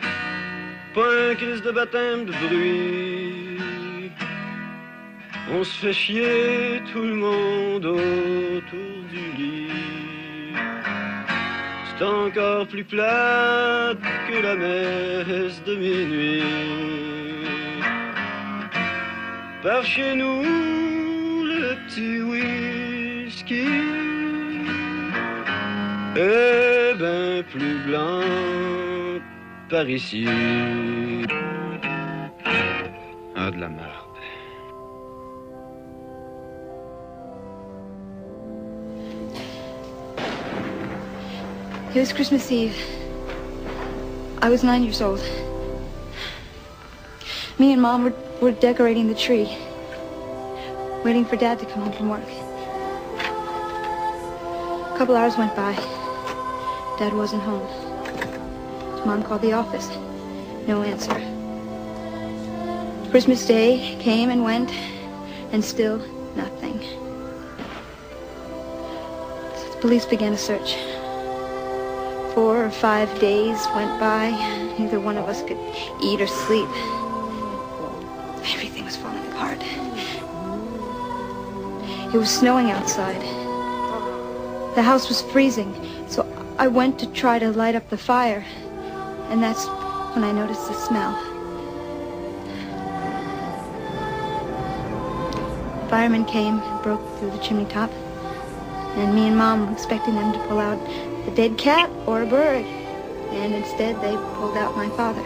pas 0.93 1.31
un 1.31 1.35
crise 1.35 1.61
de 1.61 1.71
baptême 1.71 2.25
de 2.25 2.31
bruit. 2.31 4.11
On 5.51 5.63
se 5.63 5.75
fait 5.81 5.93
chier 5.93 6.81
tout 6.91 7.01
le 7.01 7.15
monde 7.15 7.85
autour 7.85 8.97
du 9.11 9.25
lit. 9.37 9.69
C'est 11.85 12.05
encore 12.05 12.67
plus 12.67 12.85
plate 12.85 13.97
que 14.27 14.37
la 14.41 14.55
messe 14.55 15.63
de 15.65 15.75
minuit. 15.75 16.43
Par 19.61 19.83
chez 19.83 20.15
nous, 20.15 20.43
le 21.45 21.75
petit 21.85 22.21
whisky 22.21 23.67
est 26.15 26.62
bien 26.62 26.62
plus 27.53 27.77
blanc 27.85 29.21
par 29.69 29.87
ici. 29.87 30.25
Ah, 33.35 33.51
de 33.51 33.59
la 33.59 33.69
merde. 33.69 33.91
It 41.93 41.99
was 41.99 42.11
Christmas 42.11 42.51
Eve. 42.51 42.75
I 44.41 44.49
was 44.49 44.63
nine 44.63 44.81
years 44.81 44.99
old. 44.99 45.21
Me 47.59 47.71
and 47.71 47.81
Mom 47.81 48.03
were, 48.03 48.15
were 48.41 48.51
decorating 48.51 49.07
the 49.07 49.13
tree, 49.13 49.47
waiting 51.05 51.23
for 51.23 51.35
Dad 51.35 51.59
to 51.59 51.65
come 51.67 51.83
home 51.83 51.93
from 51.93 52.09
work. 52.09 52.29
A 54.91 54.97
couple 54.97 55.15
hours 55.15 55.37
went 55.37 55.55
by. 55.55 56.02
Dad 56.99 57.13
wasn't 57.13 57.41
home. 57.41 57.67
Mom 59.05 59.23
called 59.23 59.41
the 59.41 59.53
office. 59.53 59.89
No 60.67 60.83
answer. 60.83 61.13
Christmas 63.09 63.45
Day 63.45 63.97
came 63.99 64.29
and 64.29 64.43
went, 64.43 64.71
and 65.51 65.63
still 65.65 65.97
nothing. 66.35 66.79
So 69.57 69.69
the 69.71 69.77
police 69.81 70.05
began 70.05 70.33
a 70.33 70.37
search. 70.37 70.75
Four 72.33 72.65
or 72.65 72.71
five 72.71 73.19
days 73.19 73.67
went 73.75 73.99
by. 73.99 74.29
Neither 74.79 74.99
one 74.99 75.17
of 75.17 75.27
us 75.27 75.41
could 75.43 75.59
eat 76.01 76.21
or 76.21 76.27
sleep. 76.27 76.69
Everything 78.53 78.85
was 78.85 78.95
falling 78.95 79.25
apart. 79.31 79.61
It 82.13 82.17
was 82.17 82.29
snowing 82.29 82.71
outside. 82.71 83.21
The 84.75 84.81
house 84.81 85.07
was 85.07 85.21
freezing, 85.21 85.71
I 86.57 86.67
went 86.67 86.99
to 86.99 87.07
try 87.07 87.39
to 87.39 87.51
light 87.51 87.75
up 87.75 87.89
the 87.89 87.97
fire. 87.97 88.45
And 89.29 89.41
that's 89.41 89.65
when 90.13 90.23
I 90.23 90.31
noticed 90.31 90.67
the 90.67 90.73
smell. 90.73 91.13
Firemen 95.89 96.25
came 96.25 96.59
and 96.59 96.83
broke 96.83 97.01
through 97.17 97.31
the 97.31 97.39
chimney 97.39 97.65
top. 97.65 97.91
And 98.95 99.15
me 99.15 99.27
and 99.27 99.37
Mom 99.37 99.65
were 99.65 99.73
expecting 99.73 100.15
them 100.15 100.33
to 100.33 100.39
pull 100.47 100.59
out 100.59 100.79
a 101.27 101.31
dead 101.35 101.57
cat 101.57 101.89
or 102.05 102.21
a 102.21 102.25
bird. 102.25 102.65
And 102.65 103.53
instead, 103.55 103.99
they 104.01 104.15
pulled 104.35 104.55
out 104.55 104.75
my 104.75 104.89
father. 104.89 105.23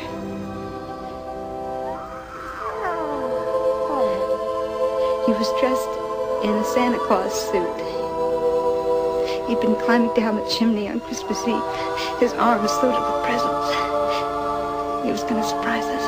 He 5.26 5.34
was 5.34 5.50
dressed 5.60 6.46
in 6.46 6.56
a 6.56 6.64
Santa 6.64 7.00
Claus 7.00 7.34
suit. 7.52 7.87
He'd 9.48 9.62
been 9.62 9.76
climbing 9.76 10.14
down 10.14 10.36
the 10.36 10.46
chimney 10.50 10.90
on 10.90 11.00
Christmas 11.00 11.40
Eve, 11.48 12.20
his 12.20 12.34
arms 12.34 12.70
loaded 12.84 13.00
with 13.00 13.24
presents. 13.24 13.70
He 15.06 15.12
was 15.12 15.24
going 15.24 15.42
to 15.42 15.48
surprise 15.48 15.86
us. 15.86 16.06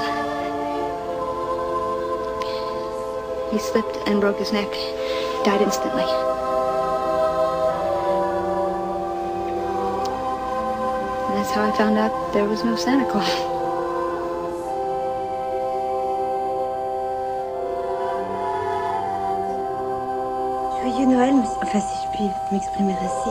He 3.53 3.59
slipped 3.59 3.95
and 4.07 4.19
broke 4.19 4.39
his 4.39 4.51
neck, 4.51 4.69
died 5.45 5.61
instantly. 5.61 6.03
And 11.23 11.37
that's 11.37 11.51
how 11.51 11.65
I 11.65 11.71
found 11.77 11.97
out 11.97 12.33
there 12.33 12.43
was 12.43 12.65
no 12.65 12.75
Santa 12.75 13.09
Claus. 13.09 13.58
Noël, 21.09 21.33
enfin 21.63 21.79
si 21.79 21.95
je 22.03 22.17
puis 22.17 22.31
m'exprimer 22.51 22.93
ainsi. 22.93 23.29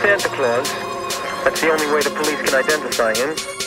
Santa 0.00 0.28
Claus. 0.30 0.72
That's 1.44 1.60
the 1.60 1.70
only 1.70 1.86
way 1.92 2.00
the 2.00 2.10
police 2.10 2.40
can 2.40 2.54
identify 2.54 3.12
him. 3.14 3.65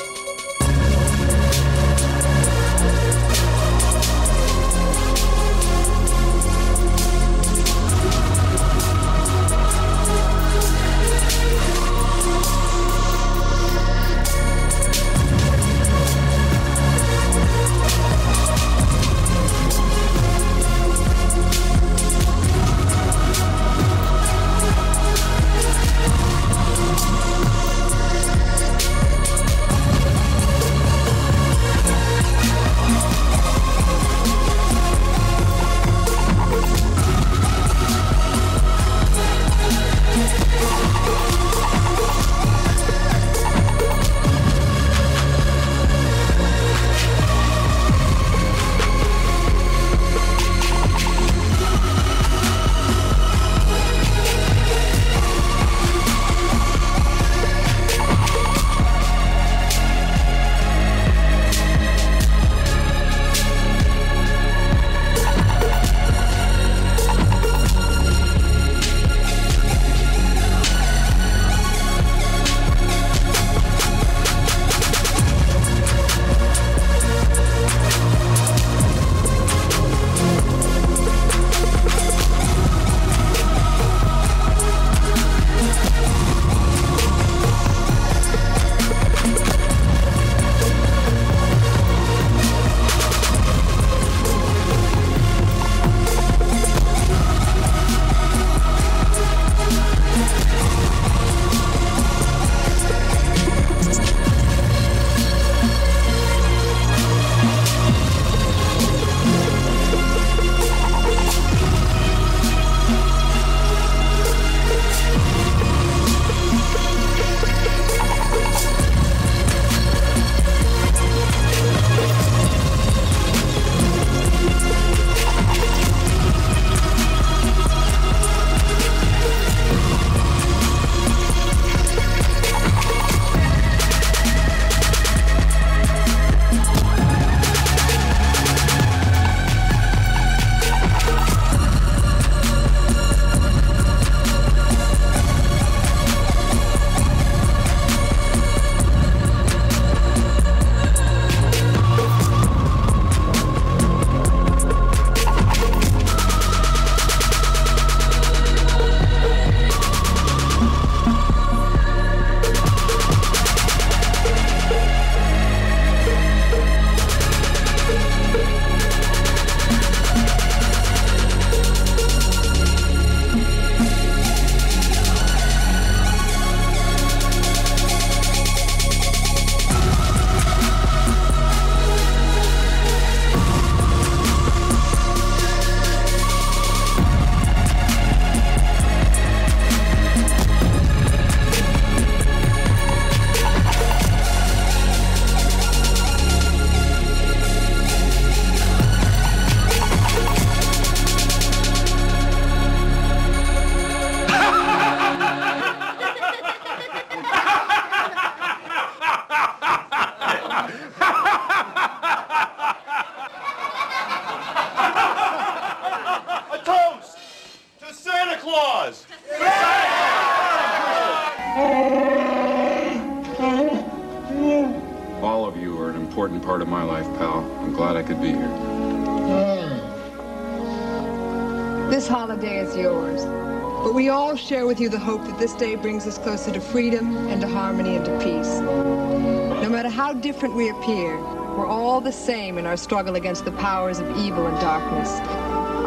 This 235.39 235.53
day 235.53 235.75
brings 235.75 236.05
us 236.05 236.17
closer 236.17 236.51
to 236.51 236.59
freedom 236.59 237.15
and 237.29 237.39
to 237.39 237.47
harmony 237.47 237.95
and 237.95 238.03
to 238.03 238.11
peace. 238.19 238.59
No 238.59 239.69
matter 239.69 239.87
how 239.87 240.11
different 240.11 240.53
we 240.53 240.69
appear, 240.69 241.17
we're 241.55 241.65
all 241.65 242.01
the 242.01 242.11
same 242.11 242.57
in 242.57 242.65
our 242.65 242.75
struggle 242.75 243.15
against 243.15 243.45
the 243.45 243.53
powers 243.53 243.99
of 243.99 244.17
evil 244.17 244.47
and 244.47 244.59
darkness. 244.59 245.09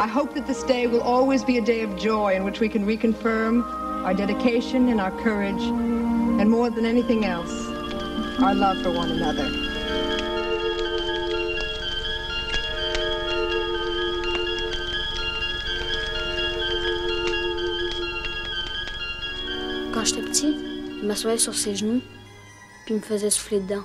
I 0.01 0.07
hope 0.07 0.33
that 0.33 0.47
this 0.47 0.63
day 0.63 0.87
will 0.87 1.03
always 1.03 1.43
be 1.43 1.59
a 1.59 1.61
day 1.61 1.81
of 1.81 1.95
joy 1.95 2.33
in 2.33 2.43
which 2.43 2.59
we 2.59 2.67
can 2.67 2.83
reconfirm 2.83 3.63
our 4.03 4.15
dedication 4.15 4.89
and 4.89 4.99
our 4.99 5.11
courage, 5.21 5.61
and 5.61 6.49
more 6.49 6.71
than 6.71 6.85
anything 6.85 7.23
else, 7.23 7.53
our 8.41 8.55
love 8.55 8.81
for 8.81 8.91
one 8.91 9.11
another. 9.11 9.72
M'assoyait 21.13 21.37
sur 21.37 21.53
ses 21.53 21.75
genoux, 21.75 22.01
puis 22.85 22.95
me 22.95 22.99
faisait 22.99 23.29
souffler 23.29 23.59
dedans. 23.59 23.83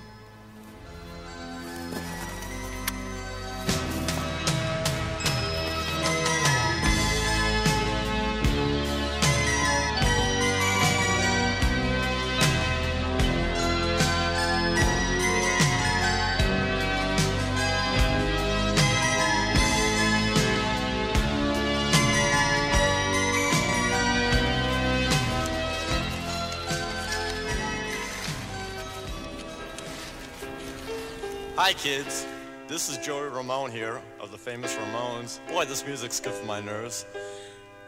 Ramone 33.69 33.77
here 33.77 34.03
of 34.21 34.31
the 34.31 34.39
famous 34.39 34.75
Ramones. 34.77 35.41
Boy, 35.49 35.65
this 35.65 35.85
music's 35.85 36.21
good 36.21 36.33
for 36.33 36.47
my 36.47 36.61
nerves. 36.61 37.05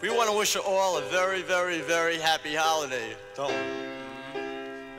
We 0.03 0.11
want 0.11 0.31
to 0.31 0.37
wish 0.37 0.55
you 0.55 0.63
all 0.63 0.99
a 0.99 1.03
very, 1.03 1.43
very, 1.43 1.81
very 1.81 2.19
happy 2.19 2.55
holiday, 2.55 3.15
don't 3.35 3.53
we? 3.53 4.41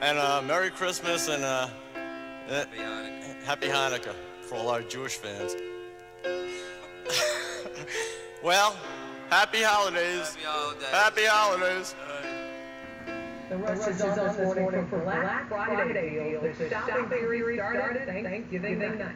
And 0.02 0.18
uh, 0.18 0.42
Merry 0.42 0.72
Christmas 0.72 1.28
and 1.28 1.44
uh, 1.44 1.68
happy, 2.48 2.78
Hanukkah. 2.78 3.44
happy 3.44 3.68
Hanukkah 3.68 4.16
for 4.42 4.56
all 4.56 4.70
our 4.70 4.82
Jewish 4.82 5.18
fans. 5.18 5.56
well, 8.44 8.76
happy 9.30 9.62
holidays. 9.62 10.36
Happy 10.36 10.46
holidays. 10.46 10.90
Happy 10.92 11.26
holidays. 11.26 11.96
The 13.50 13.58
rush 13.58 13.88
is 13.88 14.02
on 14.02 14.16
this 14.16 14.56
morning 14.56 14.88
for 14.88 15.00
Black 15.00 15.48
Friday 15.50 16.40
deals. 16.40 16.58
The 16.58 16.70
shopping 16.70 17.06
period 17.06 17.60
started 17.60 18.06
Thanksgiving 18.08 18.80
night. 18.80 19.16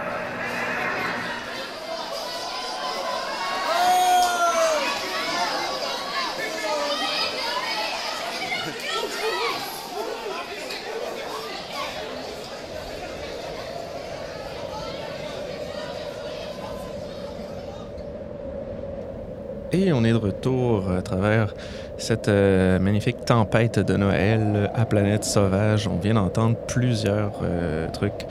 Et 19.73 19.93
on 19.93 20.03
est 20.03 20.11
de 20.11 20.17
retour 20.17 20.91
à 20.91 21.01
travers 21.01 21.53
cette 21.97 22.27
euh, 22.27 22.77
magnifique 22.77 23.23
tempête 23.23 23.79
de 23.79 23.95
Noël 23.95 24.69
à 24.75 24.85
Planète 24.85 25.23
Sauvage. 25.23 25.87
On 25.87 25.97
vient 25.97 26.15
d'entendre 26.15 26.57
plusieurs 26.67 27.39
euh, 27.41 27.87
trucs 27.89 28.25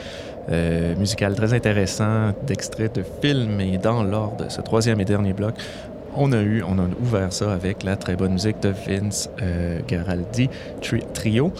euh, 0.50 0.94
musicaux 0.96 1.32
très 1.34 1.54
intéressants, 1.54 2.32
d'extraits 2.46 2.94
de 2.96 3.02
films. 3.22 3.58
Et 3.60 3.78
dans 3.78 4.02
l'ordre 4.02 4.50
ce 4.50 4.60
troisième 4.60 5.00
et 5.00 5.06
dernier 5.06 5.32
bloc, 5.32 5.54
on 6.14 6.32
a 6.32 6.42
eu, 6.42 6.62
on 6.62 6.78
a 6.78 6.82
ouvert 7.00 7.32
ça 7.32 7.52
avec 7.54 7.84
la 7.84 7.96
très 7.96 8.16
bonne 8.16 8.32
musique 8.32 8.60
de 8.60 8.68
Vince 8.86 9.30
euh, 9.40 9.78
Garaldi 9.88 10.50
tri- 10.82 11.04
Trio, 11.14 11.52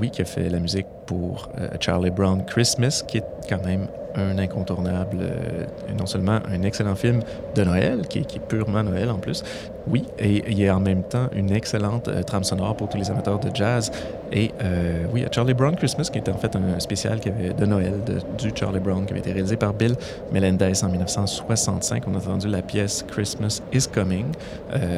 oui, 0.00 0.10
qui 0.10 0.22
a 0.22 0.24
fait 0.24 0.48
la 0.48 0.58
musique 0.58 0.86
pour 1.06 1.48
euh, 1.60 1.68
Charlie 1.80 2.10
Brown 2.10 2.44
Christmas, 2.44 3.02
qui 3.06 3.18
est 3.18 3.24
quand 3.48 3.64
même 3.64 3.86
un 4.18 4.38
incontournable, 4.38 5.18
euh, 5.20 5.64
non 5.98 6.06
seulement 6.06 6.38
un 6.50 6.62
excellent 6.62 6.94
film 6.94 7.20
de 7.54 7.64
Noël, 7.64 8.00
qui, 8.08 8.20
est- 8.20 8.38
purement 8.48 8.82
Noël 8.82 9.10
en 9.10 9.18
plus, 9.18 9.42
oui, 9.88 10.04
et 10.18 10.42
il 10.50 10.58
y 10.58 10.66
a 10.68 10.74
en 10.74 10.80
même 10.80 11.02
temps 11.02 11.28
une 11.36 11.52
excellente 11.52 12.08
euh, 12.08 12.22
trame 12.22 12.42
sonore 12.42 12.74
pour 12.76 12.88
tous 12.88 12.96
les 12.96 13.10
amateurs 13.10 13.38
de 13.38 13.50
jazz. 13.54 13.92
Et 14.32 14.50
euh, 14.62 15.04
oui, 15.12 15.24
Charlie 15.30 15.52
Brown 15.54 15.76
Christmas, 15.76 16.08
qui 16.10 16.18
était 16.18 16.32
en 16.32 16.38
fait 16.38 16.56
un 16.56 16.80
spécial 16.80 17.20
qui 17.20 17.28
avait, 17.28 17.50
de 17.52 17.66
Noël 17.66 17.92
de- 18.06 18.20
du 18.38 18.50
Charlie 18.56 18.80
Brown, 18.80 19.04
qui 19.04 19.12
avait 19.12 19.20
été 19.20 19.32
réalisé 19.32 19.56
par 19.56 19.74
Bill 19.74 19.94
Melendez 20.32 20.72
en 20.82 20.88
1965. 20.88 22.04
On 22.08 22.14
a 22.14 22.18
entendu 22.18 22.48
la 22.48 22.62
pièce 22.62 23.04
Christmas 23.06 23.60
is 23.72 23.86
Coming. 23.86 24.26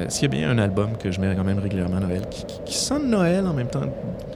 S'il 0.09 0.23
y 0.23 0.27
a 0.27 0.29
bien 0.39 0.51
un 0.51 0.59
album 0.59 0.91
que 0.99 1.11
je 1.11 1.21
mets 1.21 1.35
quand 1.35 1.45
même 1.45 1.59
régulièrement 1.59 1.97
à 1.97 2.01
Noël, 2.01 2.23
qui 2.65 2.75
sonne 2.75 3.11
Noël 3.11 3.45
en 3.47 3.53
même 3.53 3.67
temps, 3.69 3.81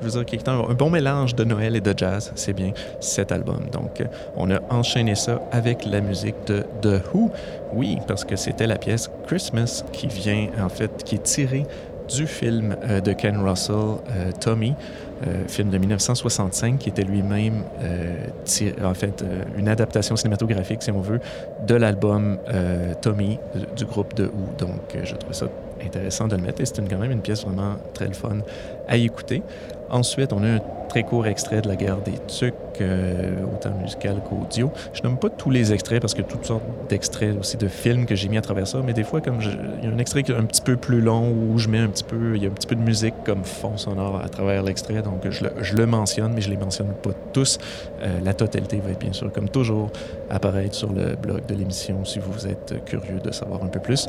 je 0.00 0.06
veux 0.06 0.10
dire, 0.10 0.24
qui 0.26 0.36
est 0.36 0.48
un, 0.48 0.58
un 0.58 0.74
bon 0.74 0.90
mélange 0.90 1.34
de 1.36 1.44
Noël 1.44 1.61
et 1.62 1.80
de 1.80 1.94
jazz, 1.96 2.32
c'est 2.34 2.52
bien 2.52 2.72
cet 3.00 3.32
album. 3.32 3.60
Donc, 3.72 4.02
on 4.36 4.50
a 4.50 4.60
enchaîné 4.70 5.14
ça 5.14 5.40
avec 5.52 5.84
la 5.84 6.00
musique 6.00 6.36
de 6.46 6.64
The 6.82 7.02
Who. 7.12 7.30
Oui, 7.72 7.98
parce 8.06 8.24
que 8.24 8.36
c'était 8.36 8.66
la 8.66 8.76
pièce 8.76 9.10
Christmas 9.26 9.84
qui 9.92 10.06
vient, 10.06 10.48
en 10.60 10.68
fait, 10.68 11.04
qui 11.04 11.16
est 11.16 11.22
tirée 11.22 11.66
du 12.08 12.26
film 12.26 12.76
euh, 12.84 13.00
de 13.00 13.12
Ken 13.12 13.38
Russell, 13.38 13.74
euh, 13.76 14.30
Tommy, 14.40 14.74
euh, 15.26 15.46
film 15.46 15.70
de 15.70 15.78
1965, 15.78 16.78
qui 16.78 16.88
était 16.88 17.04
lui-même, 17.04 17.62
en 18.84 18.94
fait, 18.94 19.24
une 19.56 19.68
adaptation 19.68 20.16
cinématographique, 20.16 20.82
si 20.82 20.90
on 20.90 21.00
veut, 21.00 21.20
de 21.66 21.74
l'album 21.74 22.38
Tommy 23.00 23.38
du, 23.76 23.84
groupe 23.84 24.14
de 24.14 24.24
Who. 24.24 24.56
Donc, 24.58 24.96
je 25.04 25.14
trouve 25.14 25.32
ça 25.32 25.46
intéressant 25.84 26.28
de 26.28 26.36
le 26.36 26.42
mettre 26.42 26.60
et 26.60 26.66
c'est 26.66 26.88
quand 26.88 26.98
même 26.98 27.10
une 27.12 27.20
pièce 27.20 27.44
vraiment 27.44 27.76
très 27.94 28.12
fun 28.12 28.38
à 28.88 28.96
écouter. 28.96 29.42
Ensuite, 29.92 30.32
on 30.32 30.42
a 30.42 30.48
un 30.48 30.60
très 30.88 31.02
court 31.02 31.26
extrait 31.26 31.60
de 31.60 31.68
La 31.68 31.76
guerre 31.76 31.98
des 31.98 32.18
Tucs, 32.26 32.54
euh, 32.80 33.44
autant 33.44 33.74
musical 33.82 34.22
qu'audio. 34.26 34.70
Je 34.94 35.02
nomme 35.02 35.18
pas 35.18 35.28
tous 35.28 35.50
les 35.50 35.70
extraits 35.74 36.00
parce 36.00 36.14
que 36.14 36.22
toutes 36.22 36.46
sortes 36.46 36.64
d'extraits 36.88 37.38
aussi 37.38 37.58
de 37.58 37.68
films 37.68 38.06
que 38.06 38.14
j'ai 38.14 38.30
mis 38.30 38.38
à 38.38 38.40
travers 38.40 38.66
ça, 38.66 38.80
mais 38.82 38.94
des 38.94 39.04
fois, 39.04 39.20
comme 39.20 39.40
il 39.42 39.84
y 39.86 39.90
a 39.90 39.94
un 39.94 39.98
extrait 39.98 40.22
qui 40.22 40.32
est 40.32 40.34
un 40.34 40.44
petit 40.44 40.62
peu 40.62 40.76
plus 40.76 41.02
long 41.02 41.30
où 41.30 41.58
je 41.58 41.68
mets 41.68 41.78
un 41.78 41.88
petit 41.88 42.04
peu, 42.04 42.36
il 42.36 42.42
y 42.42 42.46
a 42.46 42.48
un 42.48 42.52
petit 42.52 42.66
peu 42.66 42.74
de 42.74 42.80
musique 42.80 43.14
comme 43.22 43.44
fond 43.44 43.76
sonore 43.76 44.18
à 44.24 44.30
travers 44.30 44.62
l'extrait, 44.62 45.02
donc 45.02 45.28
je 45.28 45.44
le, 45.44 45.52
je 45.60 45.76
le 45.76 45.84
mentionne, 45.84 46.32
mais 46.34 46.40
je 46.40 46.48
les 46.48 46.56
mentionne 46.56 46.94
pas 47.02 47.10
tous. 47.34 47.58
Euh, 48.02 48.18
la 48.24 48.32
totalité 48.32 48.80
va 48.80 48.92
être 48.92 48.98
bien 48.98 49.12
sûr, 49.12 49.30
comme 49.30 49.50
toujours, 49.50 49.90
apparaître 50.30 50.74
sur 50.74 50.90
le 50.90 51.16
blog 51.16 51.44
de 51.46 51.54
l'émission 51.54 52.02
si 52.06 52.18
vous 52.18 52.46
êtes 52.46 52.82
curieux 52.86 53.20
de 53.22 53.30
savoir 53.30 53.62
un 53.62 53.68
peu 53.68 53.80
plus. 53.80 54.08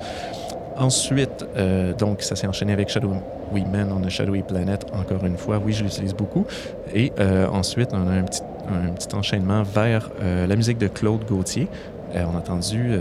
Ensuite, 0.77 1.45
euh, 1.55 1.93
donc, 1.93 2.21
ça 2.21 2.35
s'est 2.35 2.47
enchaîné 2.47 2.73
avec 2.73 2.89
Shadow 2.89 3.13
We 3.51 3.63
Man 3.71 3.91
on 3.91 4.03
a 4.03 4.09
Shadowy 4.09 4.41
Planet, 4.41 4.85
encore 4.93 5.25
une 5.25 5.37
fois. 5.37 5.61
Oui, 5.63 5.73
je 5.73 5.83
l'utilise 5.83 6.15
beaucoup. 6.15 6.45
Et 6.93 7.11
euh, 7.19 7.47
ensuite, 7.47 7.89
on 7.93 8.07
a 8.07 8.11
un 8.11 8.23
petit, 8.23 8.41
un 8.69 9.17
enchaînement 9.17 9.63
vers 9.63 10.09
euh, 10.21 10.47
la 10.47 10.55
musique 10.55 10.77
de 10.77 10.87
Claude 10.87 11.25
Gauthier. 11.25 11.67
On 12.15 12.35
a 12.35 12.37
entendu 12.37 12.91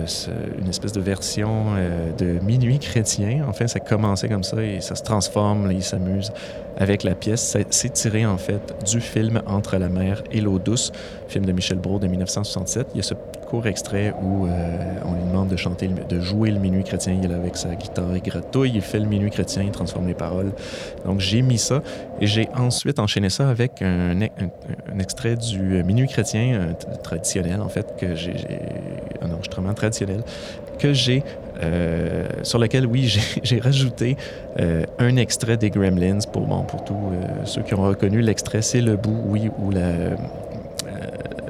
une 0.59 0.69
espèce 0.71 0.93
de 0.93 1.01
version 1.03 1.75
de 2.17 2.39
Minuit 2.43 2.79
chrétien. 2.79 3.45
Enfin, 3.47 3.67
ça 3.67 3.79
commençait 3.79 4.27
comme 4.27 4.43
ça 4.43 4.63
et 4.63 4.81
ça 4.81 4.95
se 4.95 5.03
transforme, 5.03 5.71
il 5.71 5.83
s'amuse 5.83 6.33
avec 6.79 7.03
la 7.03 7.15
pièce. 7.15 7.55
C'est 7.69 7.93
tiré, 7.93 8.25
en 8.25 8.39
fait, 8.39 8.75
du 8.91 9.03
film 9.03 9.43
Entre 9.47 9.77
la 9.77 9.91
mer 9.91 10.23
et 10.33 10.41
l'eau 10.41 10.59
douce, 10.59 10.93
film 11.29 11.45
de 11.45 11.53
Michel 11.53 11.77
Brault 11.77 11.99
de 11.99 12.07
1967. 12.07 12.87
Il 12.95 12.97
y 12.97 13.01
a 13.01 13.03
ce 13.03 13.13
extrait 13.61 14.15
où 14.23 14.47
euh, 14.47 14.51
on 15.05 15.15
lui 15.15 15.23
demande 15.25 15.49
de 15.49 15.57
chanter, 15.57 15.89
de 15.89 16.21
jouer 16.21 16.51
le 16.51 16.59
Minuit 16.59 16.85
chrétien. 16.85 17.17
Il 17.23 17.31
est 17.31 17.35
avec 17.35 17.57
sa 17.57 17.75
guitare, 17.75 18.17
il 18.17 18.23
gratouille, 18.23 18.73
il 18.75 18.81
fait 18.81 18.99
le 18.99 19.07
Minuit 19.07 19.31
chrétien, 19.31 19.63
il 19.63 19.71
transforme 19.71 20.07
les 20.07 20.15
paroles. 20.15 20.53
Donc, 21.05 21.21
j'ai 21.21 21.43
mis 21.43 21.59
ça 21.59 21.83
et 22.21 22.27
j'ai 22.27 22.49
ensuite 22.57 22.99
enchaîné 22.99 23.31
ça 23.31 23.49
avec 23.49 23.83
un, 23.83 24.21
extrait 24.99 25.37
du 25.37 25.77
euh, 25.77 25.85
Minuit 25.85 26.09
chrétien 26.09 26.75
traditionnel, 27.03 27.61
en 27.61 27.69
fait, 27.69 27.95
que 27.97 28.15
j'ai, 28.15 28.35
un 29.21 29.31
enregistrement 29.31 29.75
traditionnel 29.75 30.23
que 30.79 30.93
j'ai, 30.93 31.23
euh, 31.63 32.27
sur 32.43 32.59
lequel, 32.59 32.87
oui, 32.87 33.07
j'ai, 33.43 33.61
rajouté 33.61 34.17
un 34.99 35.17
extrait 35.17 35.57
des 35.57 35.71
Gremlins 35.71 36.19
pour, 36.33 36.47
bon, 36.47 36.63
pour 36.63 36.85
tous 36.85 36.97
ceux 37.45 37.63
qui 37.63 37.75
ont 37.75 37.83
reconnu 37.83 38.21
l'extrait. 38.23 38.63
C'est 38.63 38.81
le 38.81 38.97
bout, 38.97 39.21
oui, 39.27 39.51
où 39.59 39.71
la, 39.71 40.17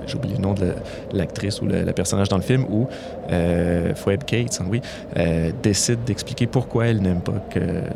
j'ai 0.06 0.16
oublié 0.16 0.36
le 0.36 0.42
nom 0.42 0.54
de 0.54 0.64
la- 0.66 0.74
l'actrice 1.12 1.60
ou 1.60 1.66
le, 1.66 1.84
personnage 1.92 2.28
dans 2.28 2.36
le 2.36 2.42
film, 2.42 2.64
où 2.70 2.86
euh, 3.30 3.92
Cates, 4.26 4.60
oui, 4.70 4.80
euh, 5.16 5.50
décide 5.62 6.04
d'expliquer 6.04 6.46
pourquoi 6.46 6.86
elle 6.86 7.00
n'aime 7.00 7.20
pas 7.20 7.40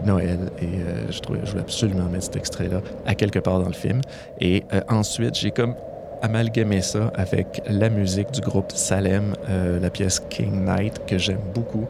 Noël. 0.04 0.38
Et 0.60 0.64
euh, 0.64 1.10
je, 1.10 1.20
trouvais, 1.20 1.40
je 1.44 1.50
voulais 1.50 1.62
absolument 1.62 2.04
mettre 2.08 2.24
cet 2.24 2.36
extrait-là 2.36 2.80
à 3.06 3.14
quelque 3.14 3.38
part 3.38 3.60
dans 3.60 3.68
le 3.68 3.74
film. 3.74 4.00
Et 4.40 4.64
euh, 4.72 4.80
ensuite, 4.88 5.34
j'ai 5.36 5.50
comme 5.50 5.74
amalgamé 6.22 6.80
ça 6.80 7.12
avec 7.14 7.62
la 7.68 7.90
musique 7.90 8.30
du 8.30 8.40
groupe 8.40 8.72
Salem, 8.72 9.34
euh, 9.48 9.78
la 9.80 9.90
pièce 9.90 10.20
King 10.30 10.64
Knight, 10.64 11.02
que 11.06 11.18
j'aime 11.18 11.40
beaucoup, 11.54 11.86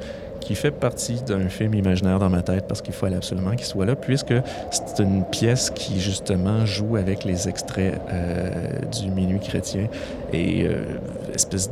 qui 0.46 0.54
fait 0.54 0.70
partie 0.70 1.20
d'un 1.22 1.48
film 1.48 1.74
imaginaire 1.74 2.20
dans 2.20 2.30
ma 2.30 2.40
tête 2.40 2.66
parce 2.68 2.80
qu'il 2.80 2.94
fallait 2.94 3.16
absolument 3.16 3.56
qu'il 3.56 3.66
soit 3.66 3.84
là, 3.84 3.96
puisque 3.96 4.34
c'est 4.70 5.02
une 5.02 5.24
pièce 5.24 5.70
qui, 5.70 6.00
justement, 6.00 6.64
joue 6.64 6.94
avec 6.94 7.24
les 7.24 7.48
extraits 7.48 8.00
euh, 8.12 8.78
du 8.92 9.10
Minuit 9.10 9.40
chrétien 9.40 9.88
et 10.32 10.68
euh, 10.68 10.84
espèce 11.34 11.68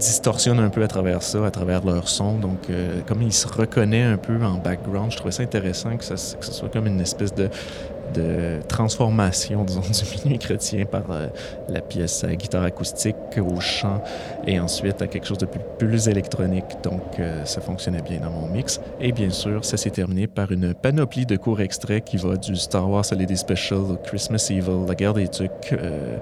distorsionne 0.00 0.58
un 0.58 0.68
peu 0.68 0.82
à 0.82 0.88
travers 0.88 1.22
ça, 1.22 1.46
à 1.46 1.52
travers 1.52 1.84
leur 1.84 2.08
son. 2.08 2.38
Donc, 2.38 2.58
euh, 2.70 3.02
comme 3.06 3.22
il 3.22 3.32
se 3.32 3.46
reconnaît 3.46 4.02
un 4.02 4.16
peu 4.16 4.34
en 4.42 4.58
background, 4.58 5.12
je 5.12 5.16
trouvais 5.16 5.30
ça 5.30 5.44
intéressant 5.44 5.96
que, 5.96 6.04
ça, 6.04 6.14
que 6.14 6.44
ce 6.44 6.52
soit 6.52 6.70
comme 6.70 6.88
une 6.88 7.00
espèce 7.00 7.32
de 7.32 7.48
de 8.14 8.60
transformation, 8.68 9.64
disons, 9.66 9.80
du 9.80 10.24
minuit 10.24 10.38
chrétien 10.38 10.84
par 10.84 11.04
euh, 11.10 11.28
la 11.68 11.80
pièce 11.80 12.24
à 12.24 12.34
guitare 12.34 12.64
acoustique 12.64 13.16
au 13.38 13.60
chant 13.60 14.02
et 14.46 14.58
ensuite 14.60 15.02
à 15.02 15.06
quelque 15.06 15.26
chose 15.26 15.38
de 15.38 15.46
plus, 15.78 16.08
électronique. 16.08 16.64
Donc, 16.82 17.18
euh, 17.18 17.44
ça 17.44 17.60
fonctionnait 17.60 18.02
bien 18.02 18.20
dans 18.20 18.30
mon 18.30 18.48
mix. 18.48 18.80
Et 19.00 19.12
bien 19.12 19.30
sûr, 19.30 19.64
ça 19.64 19.76
s'est 19.76 19.90
terminé 19.90 20.26
par 20.26 20.52
une 20.52 20.74
panoplie 20.74 21.26
de 21.26 21.36
courts 21.36 21.60
extraits 21.60 22.04
qui 22.04 22.16
va 22.16 22.36
du 22.36 22.56
Star 22.56 22.88
Wars 22.88 23.04
Holiday 23.10 23.36
Special 23.36 23.98
Christmas 24.04 24.48
Evil, 24.50 24.86
La 24.86 24.94
guerre 24.94 25.14
des 25.14 25.28
Tucs, 25.28 25.50
euh, 25.72 26.18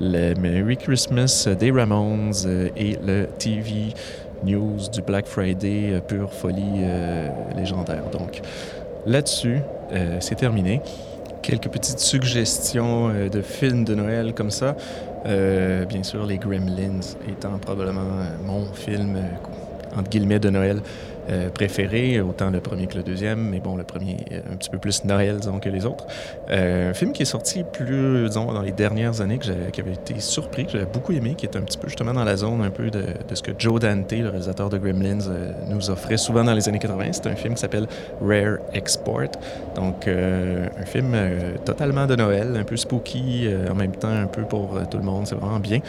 le 0.00 0.34
Merry 0.34 0.76
Christmas 0.76 1.48
des 1.58 1.70
Ramones 1.70 2.32
euh, 2.44 2.68
et 2.76 2.98
le 3.02 3.26
TV 3.38 3.94
News 4.44 4.88
du 4.92 5.02
Black 5.02 5.26
Friday, 5.26 5.92
euh, 5.92 6.00
pure 6.00 6.32
folie 6.32 6.82
euh, 6.82 7.28
légendaire. 7.56 8.04
Donc, 8.10 8.40
là-dessus, 9.06 9.60
euh, 9.92 10.18
c'est 10.20 10.34
terminé. 10.34 10.80
Quelques 11.46 11.68
petites 11.68 12.00
suggestions 12.00 13.08
euh, 13.08 13.28
de 13.28 13.40
films 13.40 13.84
de 13.84 13.94
Noël 13.94 14.34
comme 14.34 14.50
ça. 14.50 14.76
Euh, 15.26 15.84
bien 15.84 16.02
sûr, 16.02 16.26
les 16.26 16.38
Gremlins 16.38 16.98
étant 17.28 17.56
probablement 17.58 18.00
euh, 18.00 18.36
mon 18.44 18.64
film, 18.72 19.16
entre 19.96 20.10
guillemets, 20.10 20.40
de 20.40 20.50
Noël 20.50 20.82
euh, 21.28 21.50
préféré, 21.50 22.20
autant 22.20 22.50
le 22.50 22.60
premier 22.60 22.86
que 22.86 22.96
le 22.96 23.02
deuxième, 23.02 23.50
mais 23.50 23.58
bon, 23.58 23.76
le 23.76 23.84
premier 23.84 24.16
euh, 24.32 24.40
un 24.52 24.56
petit 24.56 24.70
peu 24.70 24.78
plus 24.78 25.04
Noël, 25.04 25.38
disons, 25.38 25.58
que 25.58 25.68
les 25.68 25.84
autres. 25.84 26.06
Euh, 26.50 26.90
un 26.90 26.94
film 26.94 27.12
qui 27.12 27.22
est 27.22 27.26
sorti 27.26 27.64
plus, 27.64 28.26
disons, 28.28 28.52
dans 28.52 28.62
les 28.62 28.72
dernières 28.72 29.20
années, 29.20 29.38
que 29.38 29.46
qui 29.70 29.80
avait 29.80 29.94
été 29.94 30.20
surpris, 30.20 30.66
que 30.66 30.72
j'avais 30.72 30.86
beaucoup 30.86 31.12
aimé, 31.12 31.34
qui 31.36 31.46
est 31.46 31.56
un 31.56 31.62
petit 31.62 31.78
peu 31.78 31.88
justement 31.88 32.12
dans 32.12 32.24
la 32.24 32.36
zone 32.36 32.62
un 32.62 32.70
peu 32.70 32.90
de, 32.90 33.04
ce 33.32 33.42
que 33.42 33.52
Joe 33.58 33.80
Dante, 33.80 34.12
le 34.12 34.28
réalisateur 34.28 34.70
de 34.70 34.78
Gremlins, 34.78 35.28
euh, 35.28 35.52
nous 35.68 35.90
offrait 35.90 36.16
souvent 36.16 36.44
dans 36.44 36.54
les 36.54 36.68
années 36.68 36.78
80. 36.78 37.04
C'est 37.12 37.26
un 37.26 37.36
film 37.36 37.54
qui 37.54 37.60
s'appelle 37.60 37.86
Rare 38.20 38.58
Export. 38.72 39.32
Donc, 39.74 40.08
un 40.08 40.84
film 40.84 41.16
totalement 41.64 42.06
de 42.06 42.16
Noël, 42.16 42.56
un 42.56 42.64
peu 42.64 42.76
spooky, 42.76 43.48
en 43.70 43.74
même 43.74 43.92
temps 43.92 44.08
un 44.08 44.26
peu 44.26 44.42
pour 44.42 44.78
tout 44.90 44.98
le 44.98 45.04
monde. 45.04 45.26
C'est 45.26 45.34
vraiment 45.34 45.60
bien. 45.60 45.80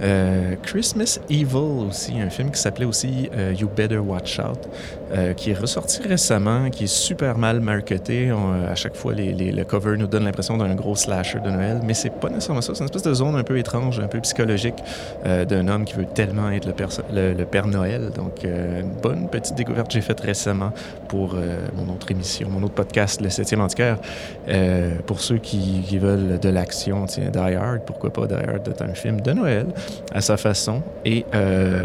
Euh, 0.00 0.54
Christmas 0.62 1.18
Evil 1.28 1.86
aussi, 1.88 2.20
un 2.20 2.30
film 2.30 2.50
qui 2.50 2.60
s'appelait 2.60 2.84
aussi 2.84 3.28
euh, 3.34 3.52
You 3.58 3.68
Better 3.68 3.98
Watch 3.98 4.38
Out, 4.38 4.68
euh, 5.10 5.32
qui 5.32 5.52
est 5.52 5.58
ressorti 5.58 6.02
récemment, 6.02 6.68
qui 6.68 6.84
est 6.84 6.86
super 6.86 7.38
mal 7.38 7.60
marketé. 7.60 8.28
Euh, 8.28 8.70
à 8.70 8.74
chaque 8.74 8.94
fois, 8.94 9.14
le 9.14 9.62
cover 9.64 9.96
nous 9.96 10.06
donne 10.06 10.24
l'impression 10.24 10.58
d'un 10.58 10.74
gros 10.74 10.96
slasher 10.96 11.40
de 11.40 11.48
Noël, 11.48 11.80
mais 11.82 11.94
c'est 11.94 12.10
pas 12.10 12.28
nécessairement 12.28 12.60
ça. 12.60 12.74
C'est 12.74 12.80
une 12.80 12.86
espèce 12.86 13.04
de 13.04 13.14
zone 13.14 13.34
un 13.34 13.42
peu 13.42 13.56
étrange, 13.56 14.00
un 14.00 14.06
peu 14.06 14.20
psychologique 14.20 14.74
euh, 15.24 15.46
d'un 15.46 15.66
homme 15.68 15.86
qui 15.86 15.94
veut 15.94 16.04
tellement 16.04 16.50
être 16.50 16.66
le, 16.66 17.44
Père 17.44 17.68
Noël. 17.68 18.10
Donc, 18.14 18.44
une 18.44 18.90
bonne 19.02 19.28
petite 19.30 19.54
découverte 19.54 19.88
que 19.88 19.94
j'ai 19.94 20.02
faite 20.02 20.20
récemment 20.20 20.72
pour 21.08 21.36
mon 21.74 21.92
autre 21.94 22.10
émission, 22.10 22.50
mon 22.50 22.62
autre 22.62 22.74
podcast, 22.74 23.22
Le 23.22 23.28
7e 23.28 23.60
Antiquaire. 23.60 23.96
Euh, 24.48 24.96
pour 25.06 25.20
ceux 25.20 25.38
qui, 25.38 25.98
veulent 25.98 26.38
de 26.38 26.48
l'action, 26.50 27.06
tiens, 27.06 27.30
Die 27.30 27.38
Hard, 27.38 27.80
pourquoi 27.86 28.12
pas 28.12 28.26
Die 28.26 28.34
Hard 28.34 28.68
est 28.68 28.82
un 28.82 28.94
film 28.94 29.22
de 29.22 29.32
Noël 29.32 29.66
à 30.12 30.20
sa 30.20 30.36
façon. 30.36 30.82
Et 31.06 31.24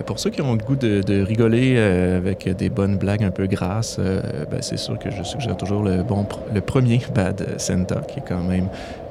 pour 0.05 0.19
ceux 0.19 0.29
qui 0.29 0.41
ont 0.41 0.53
le 0.53 0.63
goût 0.63 0.75
de, 0.75 1.23
rigoler 1.23 1.77
avec 1.79 2.49
des 2.49 2.69
bonnes 2.69 2.97
blagues 2.97 3.12
un 3.21 3.31
peu 3.31 3.45
grasses, 3.47 3.97
euh, 3.99 4.21
ben, 4.49 4.61
c'est 4.61 4.77
sûr 4.77 4.97
que 4.97 5.11
je 5.11 5.23
suggère 5.23 5.55
toujours 5.57 5.83
le, 5.83 6.01
bon, 6.03 6.25
le 6.53 6.61
premier 6.61 7.01
Bad 7.13 7.59
Santa, 7.59 8.01
qui 8.07 8.19
est 8.19 8.23
quand 8.27 8.41
même 8.41 8.67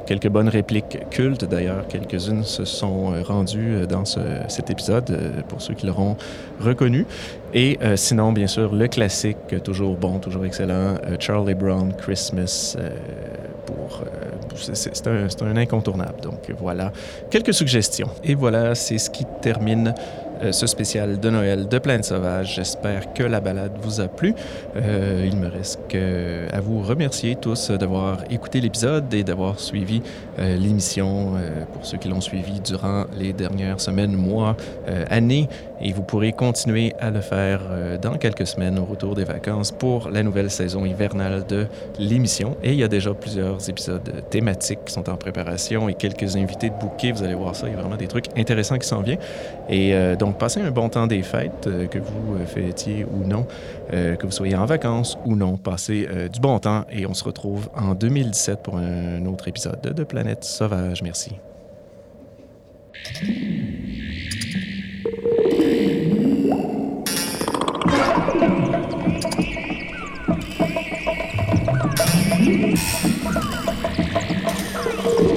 quelques 0.07 0.29
bonnes 0.29 0.49
répliques 0.49 0.99
cultes. 1.11 1.45
D'ailleurs, 1.45 1.87
quelques-unes 1.87 2.43
se 2.43 2.65
sont 2.65 3.13
euh, 3.13 3.23
rendues 3.23 3.75
euh, 3.75 3.87
dans 3.87 4.05
ce- 4.05 4.19
cet 4.49 4.69
épisode, 4.71 5.11
euh, 5.11 5.43
pour 5.49 5.63
ceux 5.63 5.75
qui 5.75 5.87
l'auront 5.87 6.17
reconnu. 6.61 7.07
Et 7.55 7.79
sinon, 7.97 8.33
bien 8.33 8.47
sûr, 8.47 8.75
le 8.75 8.89
classique, 8.89 9.37
toujours 9.63 9.95
bon, 9.99 10.19
toujours 10.19 10.47
excellent, 10.47 10.95
Charlie 11.19 11.53
Brown, 11.55 11.93
Christmas, 11.93 12.79
pour... 13.67 14.01
c'est- 14.57 15.07
un, 15.07 15.27
un 15.47 15.57
incontournable. 15.59 16.19
Donc 16.23 16.51
voilà, 16.59 16.93
quelques 17.29 17.53
suggestions. 17.53 18.09
Et 18.25 18.35
voilà, 18.35 18.75
c'est 18.75 18.97
ce 18.97 19.11
qui 19.11 19.27
termine 19.43 19.93
ce 20.51 20.67
spécial 20.67 21.21
de 21.21 21.31
Noël 21.31 21.69
de 21.69 21.79
Plaine 21.79 22.03
Sauvage. 22.03 22.55
J'espère 22.57 23.13
que 23.13 23.23
la 23.23 23.41
balade 23.41 23.73
vous 23.81 24.01
a 24.01 24.09
plu. 24.09 24.35
Euh, 24.77 25.29
il 25.31 25.37
me 25.37 25.49
reste 25.49 25.81
que 25.89 26.47
à 26.53 26.61
vous 26.61 26.83
remercier 26.83 27.37
tous 27.37 27.71
d'avoir 27.71 28.25
écouté 28.31 28.61
l'épisode 28.61 29.13
et 29.15 29.25
d'avoir 29.25 29.61
suivi 29.61 30.03
euh, 30.39 30.57
l'émission 30.57 31.35
euh, 31.37 31.65
pour 31.73 31.85
ceux 31.85 31.99
qui 31.99 32.09
l'ont 32.09 32.21
suivi 32.21 32.61
durant 32.61 33.05
les 33.19 33.33
dernières 33.33 33.81
semaines, 33.81 34.17
mois, 34.17 34.57
euh, 34.89 35.05
années. 35.11 35.49
Et 35.83 35.93
vous 35.93 36.03
pourrez 36.03 36.33
continuer 36.33 36.95
à 37.01 37.11
le 37.11 37.21
faire 37.21 37.61
euh, 37.71 37.99
dans 37.99 38.17
quelques 38.17 38.47
semaines 38.47 38.79
au 38.79 38.85
retour 38.85 39.15
des 39.15 39.25
vacances 39.25 39.73
pour 39.73 40.11
la 40.11 40.23
nouvelle 40.23 40.51
saison 40.51 40.85
hivernale 40.85 41.45
de 41.47 41.67
l'émission. 41.99 42.57
Et 42.63 42.73
il 42.73 42.79
y 42.79 42.85
a 42.85 42.89
déjà 42.89 43.13
plusieurs 43.15 43.69
épisodes 43.69 44.09
thématiques 44.31 44.85
qui 44.87 44.93
sont 44.93 45.09
en 45.11 45.17
préparation 45.17 45.89
et 45.89 45.95
quelques 45.95 46.37
invités 46.37 46.71
de 46.71 46.75
bouquet. 46.75 47.13
Vous 47.13 47.25
allez 47.25 47.35
voir 47.35 47.57
ça, 47.57 47.67
il 47.67 47.75
y 47.75 47.77
a 47.77 47.81
vraiment 47.81 47.97
des 47.97 48.07
trucs 48.07 48.27
intéressants 48.37 48.79
qui 48.79 48.87
s'en 48.87 49.03
viennent. 49.03 49.19
Et 49.69 49.95
euh, 49.95 50.15
donc, 50.15 50.39
passez 50.39 50.61
un 50.61 50.71
bon 50.71 50.89
temps 50.89 51.07
des 51.07 51.23
fêtes, 51.23 51.67
euh, 51.67 51.87
que 51.87 51.99
vous 51.99 52.39
fêtiez 52.47 53.05
ou 53.05 53.27
non, 53.27 53.47
que 53.91 54.25
vous 54.25 54.33
soyez 54.33 54.57
en 54.57 54.65
vacances 54.65 55.19
ou 55.27 55.37
non. 55.37 55.57
Passez 55.57 56.09
du 56.33 56.41
bon 56.41 56.59
temps 56.59 56.85
et 56.91 57.07
on 57.07 57.15
se 57.15 57.25
retrouve 57.25 57.69
en 57.77 57.95
2017 57.95 58.63
pour 58.63 58.77
un 58.77 59.25
autre 59.27 59.49
épisode 59.49 59.81
de 59.83 60.05
Planète 60.05 60.45
Sauvage. 60.45 61.03
Merci. 61.03 61.33
you 75.23 75.32